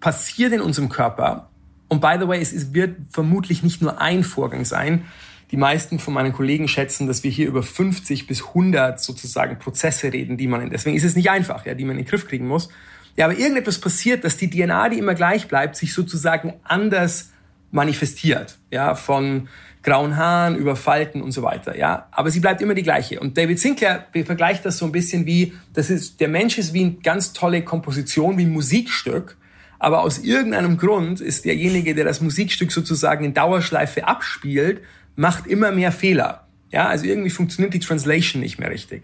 [0.01, 1.49] passiert in unserem Körper.
[1.87, 5.05] Und by the way, es wird vermutlich nicht nur ein Vorgang sein.
[5.51, 10.11] Die meisten von meinen Kollegen schätzen, dass wir hier über 50 bis 100 sozusagen Prozesse
[10.11, 12.45] reden, die man, deswegen ist es nicht einfach, ja, die man in den Griff kriegen
[12.45, 12.67] muss.
[13.15, 17.31] Ja, aber irgendetwas passiert, dass die DNA, die immer gleich bleibt, sich sozusagen anders
[17.71, 19.47] manifestiert, ja, von
[19.83, 22.07] grauen Haaren, über Falten und so weiter, ja.
[22.11, 23.19] Aber sie bleibt immer die gleiche.
[23.19, 26.83] Und David Sinclair vergleicht das so ein bisschen wie, das ist, der Mensch ist wie
[26.83, 29.37] eine ganz tolle Komposition, wie ein Musikstück.
[29.79, 34.81] Aber aus irgendeinem Grund ist derjenige, der das Musikstück sozusagen in Dauerschleife abspielt,
[35.15, 36.47] macht immer mehr Fehler.
[36.69, 39.03] Ja, also irgendwie funktioniert die Translation nicht mehr richtig.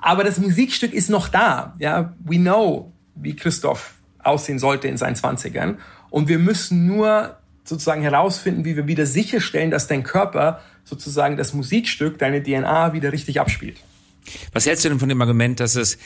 [0.00, 1.76] Aber das Musikstück ist noch da.
[1.78, 5.78] Ja, we know, wie Christoph aussehen sollte in seinen Zwanzigern.
[6.10, 11.54] Und wir müssen nur sozusagen herausfinden, wie wir wieder sicherstellen, dass dein Körper sozusagen das
[11.54, 13.78] Musikstück, deine DNA wieder richtig abspielt.
[14.52, 15.98] Was hältst du denn von dem Argument, dass es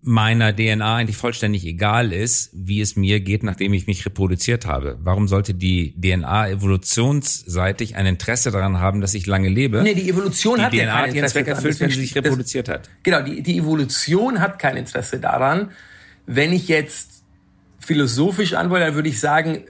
[0.00, 4.98] meiner DNA eigentlich vollständig egal ist, wie es mir geht, nachdem ich mich reproduziert habe.
[5.02, 9.82] Warum sollte die DNA evolutionsseitig ein Interesse daran haben, dass ich lange lebe?
[9.82, 12.68] Nee, die Evolution die hat DNA ja kein ihren Zweck erfüllt, wenn sie sich reproduziert
[12.68, 12.88] hat.
[13.02, 15.70] Genau, die, die Evolution hat kein Interesse daran.
[16.26, 17.22] Wenn ich jetzt
[17.78, 19.64] philosophisch antworte, dann würde ich sagen,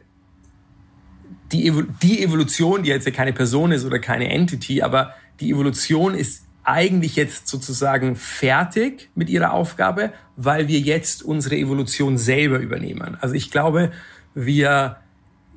[1.53, 5.51] die, Evo die Evolution, die jetzt ja keine Person ist oder keine Entity, aber die
[5.51, 12.59] Evolution ist eigentlich jetzt sozusagen fertig mit ihrer Aufgabe, weil wir jetzt unsere Evolution selber
[12.59, 13.17] übernehmen.
[13.21, 13.91] Also ich glaube,
[14.35, 14.99] wir,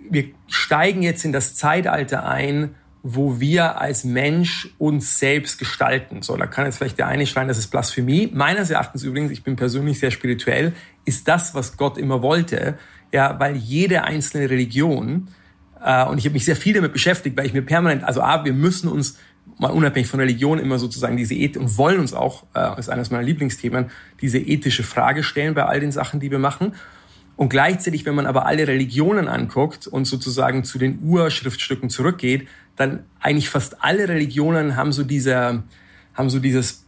[0.10, 6.24] wir steigen jetzt in das Zeitalter ein, wo wir als Mensch uns selbst gestalten.
[6.24, 8.32] So, da kann jetzt vielleicht der eine schreien, das ist Blasphemie.
[8.34, 10.74] Meines Erachtens übrigens, ich bin persönlich sehr spirituell,
[11.06, 12.80] ist das, was Gott immer wollte,
[13.12, 15.28] ja, weil jede einzelne Religion
[15.86, 18.44] äh, und ich habe mich sehr viel damit beschäftigt, weil ich mir permanent, also A,
[18.44, 19.20] wir müssen uns
[19.60, 23.12] mal unabhängig von Religion immer sozusagen diese Ethik und wollen uns auch, äh, ist eines
[23.12, 26.74] meiner Lieblingsthemen, diese ethische Frage stellen bei all den Sachen, die wir machen.
[27.36, 33.04] Und gleichzeitig, wenn man aber alle Religionen anguckt und sozusagen zu den Urschriftstücken zurückgeht, dann
[33.20, 35.64] eigentlich fast alle Religionen haben so diese,
[36.16, 36.86] haben so dieses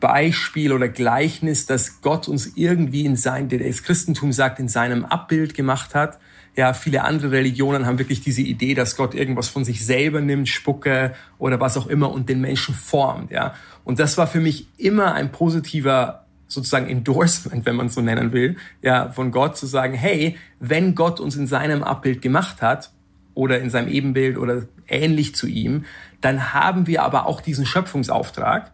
[0.00, 5.54] Beispiel oder Gleichnis, dass Gott uns irgendwie in sein, das Christentum sagt, in seinem Abbild
[5.54, 6.18] gemacht hat.
[6.56, 10.48] Ja, viele andere Religionen haben wirklich diese Idee, dass Gott irgendwas von sich selber nimmt,
[10.48, 13.32] Spucke oder was auch immer und den Menschen formt.
[13.32, 18.00] Ja, und das war für mich immer ein positiver sozusagen Endorsement, wenn man es so
[18.00, 22.62] nennen will, ja, von Gott zu sagen, hey, wenn Gott uns in seinem Abbild gemacht
[22.62, 22.92] hat
[23.34, 25.84] oder in seinem Ebenbild oder ähnlich zu ihm,
[26.20, 28.70] dann haben wir aber auch diesen Schöpfungsauftrag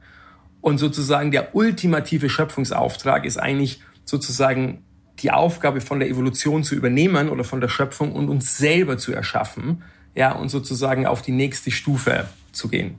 [0.61, 4.85] und sozusagen der ultimative Schöpfungsauftrag ist eigentlich sozusagen
[5.23, 9.13] die Aufgabe von der Evolution zu übernehmen oder von der Schöpfung und uns selber zu
[9.13, 9.83] erschaffen,
[10.15, 12.97] ja, und sozusagen auf die nächste Stufe zu gehen.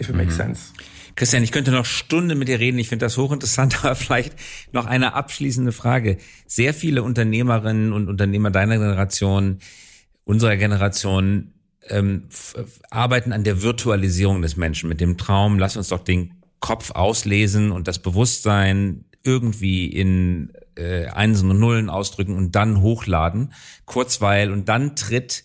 [0.00, 0.54] If it makes mhm.
[0.54, 0.72] sense.
[1.16, 2.78] Christian, ich könnte noch Stunden mit dir reden.
[2.78, 4.34] Ich finde das hochinteressant, aber vielleicht
[4.72, 6.18] noch eine abschließende Frage.
[6.46, 9.58] Sehr viele Unternehmerinnen und Unternehmer deiner Generation,
[10.24, 11.52] unserer Generation,
[11.88, 12.24] ähm,
[12.90, 17.72] arbeiten an der Virtualisierung des Menschen mit dem Traum, lass uns doch den Kopf auslesen
[17.72, 23.52] und das Bewusstsein irgendwie in äh, Einsen und Nullen ausdrücken und dann hochladen,
[23.84, 25.44] kurzweil und dann tritt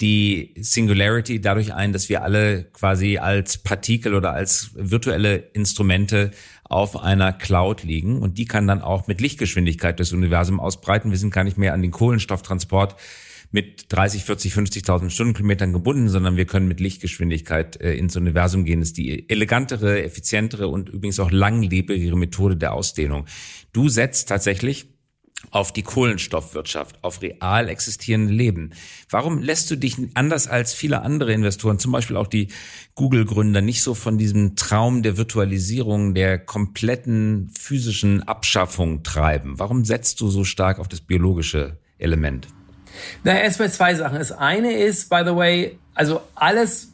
[0.00, 6.32] die Singularity dadurch ein, dass wir alle quasi als Partikel oder als virtuelle Instrumente
[6.64, 11.10] auf einer Cloud liegen und die kann dann auch mit Lichtgeschwindigkeit das Universum ausbreiten.
[11.10, 12.96] Wir sind gar nicht mehr an den Kohlenstofftransport
[13.54, 18.80] mit 30, 40, 50.000 Stundenkilometern gebunden, sondern wir können mit Lichtgeschwindigkeit äh, ins Universum gehen.
[18.80, 23.26] Das ist die elegantere, effizientere und übrigens auch langlebigere Methode der Ausdehnung.
[23.72, 24.88] Du setzt tatsächlich
[25.52, 28.70] auf die Kohlenstoffwirtschaft, auf real existierende Leben.
[29.08, 32.48] Warum lässt du dich anders als viele andere Investoren, zum Beispiel auch die
[32.96, 39.60] Google-Gründer, nicht so von diesem Traum der Virtualisierung, der kompletten physischen Abschaffung treiben?
[39.60, 42.48] Warum setzt du so stark auf das biologische Element?
[43.22, 44.18] Na, erstmal zwei Sachen.
[44.18, 46.92] Das eine ist, by the way, also alles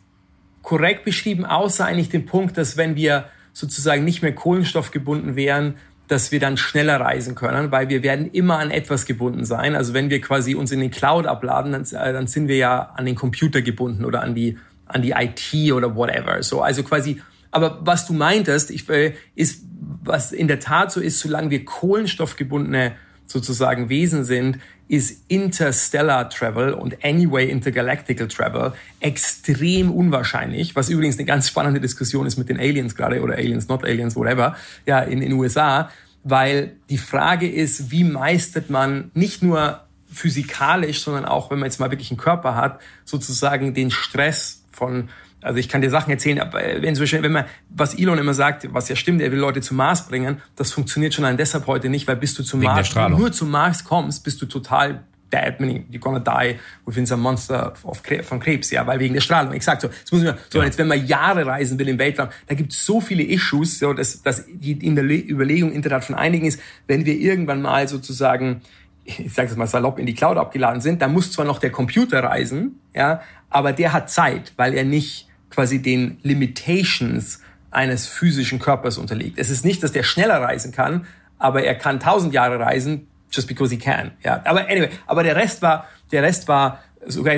[0.63, 5.75] korrekt beschrieben, außer eigentlich den Punkt, dass wenn wir sozusagen nicht mehr kohlenstoffgebunden wären,
[6.11, 9.77] dass wir dann schneller reisen können, weil wir werden immer an etwas gebunden sein.
[9.77, 12.81] Also wenn wir quasi uns in den Cloud abladen, dann, äh, dann sind wir ja
[12.97, 16.43] an den Computer gebunden oder an die, an die IT oder whatever.
[16.43, 17.23] So, also quasi,
[17.53, 19.65] aber was du meintest, ich, äh, ist,
[20.03, 22.97] was in der Tat so ist, solange wir kohlenstoffgebundene
[23.27, 24.59] sozusagen Wesen sind,
[24.91, 32.27] ist Interstellar Travel und Anyway Intergalactical Travel extrem unwahrscheinlich, was übrigens eine ganz spannende Diskussion
[32.27, 35.91] ist mit den Aliens gerade oder Aliens, not Aliens, whatever, ja, in den USA,
[36.25, 41.79] weil die Frage ist, wie meistert man nicht nur physikalisch, sondern auch, wenn man jetzt
[41.79, 45.09] mal wirklich einen Körper hat, sozusagen den Stress von
[45.43, 48.35] also ich kann dir Sachen erzählen, aber wenn, zum Beispiel, wenn man, was Elon immer
[48.35, 51.67] sagt, was ja stimmt, er will Leute zum Mars bringen, das funktioniert schon allein deshalb
[51.67, 55.05] heute nicht, weil bis du zum Wegen Mars, nur zum Mars kommst, bist du total
[55.33, 59.21] dead, meaning you're gonna die within some monster of, von Krebs, ja, weil wegen der
[59.21, 59.53] Strahlung.
[59.53, 59.89] Exakt so.
[59.89, 60.65] Jetzt muss man, so ja.
[60.65, 63.93] jetzt, wenn man Jahre reisen will im Weltraum, da gibt es so viele Issues, so,
[63.93, 68.63] dass, dass die in der Überlegung Internet von einigen ist, wenn wir irgendwann mal sozusagen
[69.05, 71.71] ich sage es mal salopp, in die Cloud abgeladen sind, dann muss zwar noch der
[71.71, 77.41] Computer reisen, ja, aber der hat Zeit, weil er nicht quasi den Limitations
[77.71, 79.39] eines physischen Körpers unterliegt.
[79.39, 81.07] Es ist nicht, dass der schneller reisen kann,
[81.39, 84.13] aber er kann tausend Jahre reisen, just because he can.
[84.23, 87.35] Ja, aber anyway, aber der Rest war, der Rest war sogar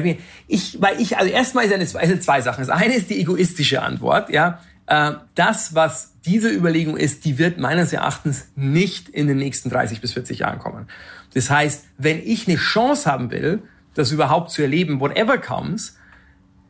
[0.49, 2.67] ich, weil ich, also erstmal ist eine, zwei Sachen.
[2.67, 4.59] Das eine ist die egoistische Antwort, ja.
[4.87, 10.01] Äh, das, was diese Überlegung ist, die wird meines Erachtens nicht in den nächsten 30
[10.01, 10.89] bis 40 Jahren kommen.
[11.35, 13.63] Das heißt, wenn ich eine Chance haben will,
[13.95, 15.97] das überhaupt zu erleben, whatever comes,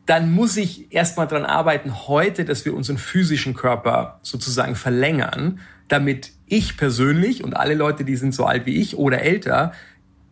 [0.05, 6.31] dann muss ich erstmal dran arbeiten heute, dass wir unseren physischen Körper sozusagen verlängern, damit
[6.45, 9.73] ich persönlich und alle Leute, die sind so alt wie ich oder älter,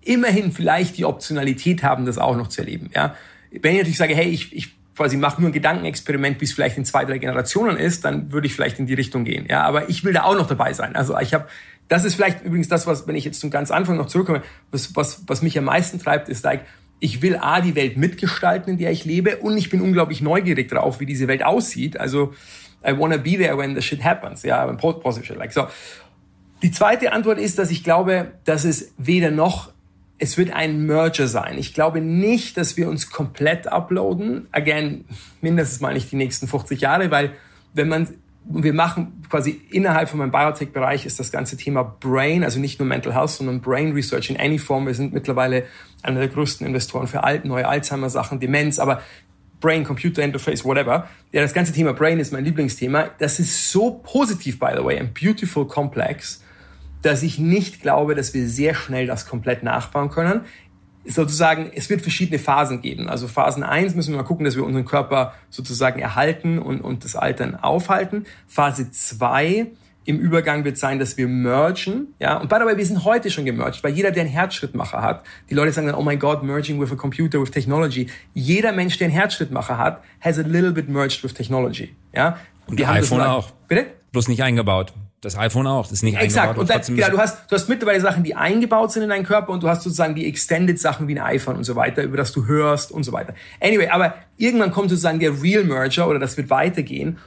[0.02, 2.90] immerhin vielleicht die Optionalität haben, das auch noch zu erleben.
[2.94, 3.16] Ja?
[3.52, 6.86] Wenn ich natürlich sage, hey, ich, ich quasi mache nur ein Gedankenexperiment, bis vielleicht in
[6.86, 9.46] zwei, drei Generationen ist, dann würde ich vielleicht in die Richtung gehen.
[9.50, 10.96] Ja, aber ich will da auch noch dabei sein.
[10.96, 11.48] Also ich habe,
[11.88, 14.96] das ist vielleicht übrigens das, was, wenn ich jetzt zum ganz Anfang noch zurückkomme, was,
[14.96, 16.66] was, was mich am meisten treibt, ist like,
[17.02, 20.70] ich will A, die Welt mitgestalten, in der ich lebe und ich bin unglaublich neugierig
[20.70, 22.00] drauf, wie diese Welt aussieht.
[22.00, 22.34] Also,
[22.88, 24.44] I wanna be there when the shit happens.
[24.44, 25.68] Ja, when positive like so.
[26.62, 29.72] Die zweite Antwort ist, dass ich glaube, dass es weder noch,
[30.20, 31.58] es wird ein Merger sein.
[31.58, 34.48] Ich glaube nicht, dass wir uns komplett uploaden.
[34.52, 35.06] Again,
[35.42, 37.32] mindestens mal nicht die nächsten 50 Jahre, weil
[37.74, 38.08] wenn man
[38.46, 42.88] wir machen quasi innerhalb von meinem Biotech-Bereich ist das ganze Thema Brain, also nicht nur
[42.88, 44.88] Mental Health, sondern Brain Research in any form.
[44.88, 45.66] Wir sind mittlerweile
[46.02, 49.02] einer der größten Investoren für alt, neue Alzheimer-Sachen, Demenz, aber
[49.60, 51.08] Brain, Computer Interface, whatever.
[51.32, 53.12] Ja, das ganze Thema Brain ist mein Lieblingsthema.
[53.20, 56.44] Das ist so positiv, by the way, and beautiful complex,
[57.04, 60.42] dass ich nicht glaube, dass wir sehr schnell das komplett nachbauen können
[61.06, 63.10] sozusagen, es wird verschiedene Phasen geben.
[63.10, 67.04] Also Phasen eins müssen wir mal gucken, dass wir unseren Körper sozusagen erhalten und, und
[67.04, 68.26] das Altern aufhalten.
[68.48, 69.68] Phase zwei
[70.04, 72.38] im Übergang wird sein, dass wir mergen, ja.
[72.38, 75.24] Und by the way, wir sind heute schon gemerged, weil jeder, der einen Herzschrittmacher hat,
[75.50, 78.08] die Leute sagen dann, oh my God, merging with a computer, with technology.
[78.34, 82.38] Jeder Mensch, der einen Herzschrittmacher hat, has a little bit merged with technology, ja.
[82.66, 83.52] Und wir iPhone das auch.
[83.68, 83.88] Bitte?
[84.12, 84.94] Bloß nicht eingebaut.
[85.22, 86.50] Das iPhone auch, das ist nicht Exakt.
[86.50, 86.64] eingebaut.
[86.64, 86.90] Exakt.
[86.90, 89.52] Und dann, ja, du hast, du hast mittlerweile Sachen, die eingebaut sind in deinen Körper
[89.52, 92.32] und du hast sozusagen die Extended Sachen wie ein iPhone und so weiter, über das
[92.32, 93.36] du hörst und so weiter.
[93.60, 97.20] Anyway, aber irgendwann kommt sozusagen der Real Merger oder das wird weitergehen.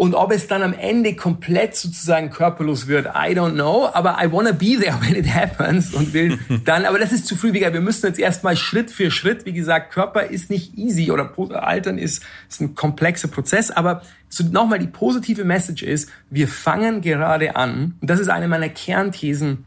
[0.00, 3.86] Und ob es dann am Ende komplett sozusagen körperlos wird, I don't know.
[3.92, 7.36] Aber I wanna be there when it happens und will dann, aber das ist zu
[7.36, 7.52] früh.
[7.52, 11.30] Wir müssen jetzt erstmal Schritt für Schritt, wie gesagt, Körper ist nicht easy oder
[11.62, 13.70] Altern ist, ist ein komplexer Prozess.
[13.70, 17.96] Aber so nochmal die positive Message ist, wir fangen gerade an.
[18.00, 19.66] Und das ist eine meiner Kernthesen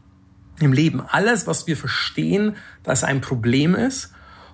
[0.58, 1.00] im Leben.
[1.00, 4.12] Alles, was wir verstehen, dass ein Problem ist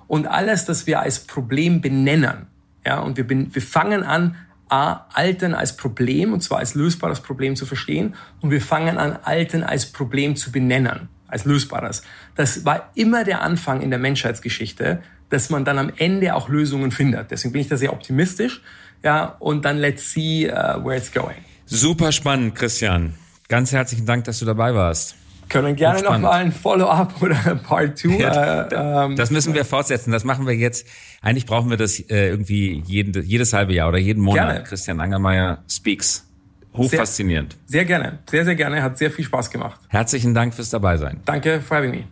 [0.08, 2.48] und alles, das wir als Problem benennen.
[2.84, 4.36] Ja, und wir, wir fangen an,
[4.70, 8.14] A, Altern als Problem, und zwar als lösbares Problem zu verstehen.
[8.40, 12.02] Und wir fangen an, Altern als Problem zu benennen, als lösbares.
[12.36, 16.90] Das war immer der Anfang in der Menschheitsgeschichte, dass man dann am Ende auch Lösungen
[16.90, 17.30] findet.
[17.30, 18.62] Deswegen bin ich da sehr optimistisch.
[19.02, 21.44] Ja, und dann let's see uh, where it's going.
[21.66, 23.14] Super spannend, Christian.
[23.48, 25.16] Ganz herzlichen Dank, dass du dabei warst
[25.50, 28.08] können gerne noch mal ein Follow-up oder Part 2.
[28.20, 30.12] Ja, äh, ähm, das müssen wir fortsetzen.
[30.12, 30.86] Das machen wir jetzt.
[31.20, 34.48] Eigentlich brauchen wir das äh, irgendwie jeden, jedes halbe Jahr oder jeden Monat.
[34.48, 34.64] Gerne.
[34.64, 36.26] Christian Angermeier speaks.
[36.74, 37.56] Hochfaszinierend.
[37.66, 38.18] Sehr, sehr gerne.
[38.30, 38.82] Sehr, sehr gerne.
[38.82, 39.80] Hat sehr viel Spaß gemacht.
[39.88, 41.20] Herzlichen Dank fürs Dabeisein.
[41.24, 42.04] Danke for having me.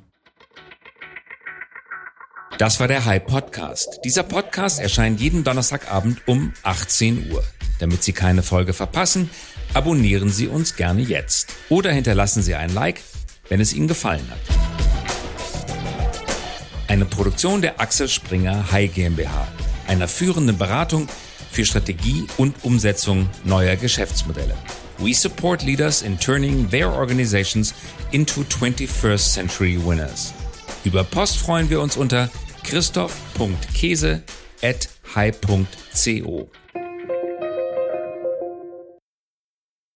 [2.59, 4.01] Das war der Hype Podcast.
[4.05, 7.45] Dieser Podcast erscheint jeden Donnerstagabend um 18 Uhr.
[7.79, 9.31] Damit Sie keine Folge verpassen,
[9.75, 13.01] abonnieren Sie uns gerne jetzt oder hinterlassen Sie ein Like
[13.49, 14.39] wenn es Ihnen gefallen hat.
[16.89, 19.49] Eine Produktion der Axel Springer High GmbH,
[19.87, 21.09] einer führenden Beratung
[21.51, 24.55] für Strategie und Umsetzung neuer Geschäftsmodelle.
[24.99, 27.75] We support leaders in turning their organizations
[28.11, 30.35] into 21st century winners.
[30.85, 32.31] Über Post freuen wir uns unter
[32.65, 34.23] christoph.käse
[34.63, 36.51] at high.co.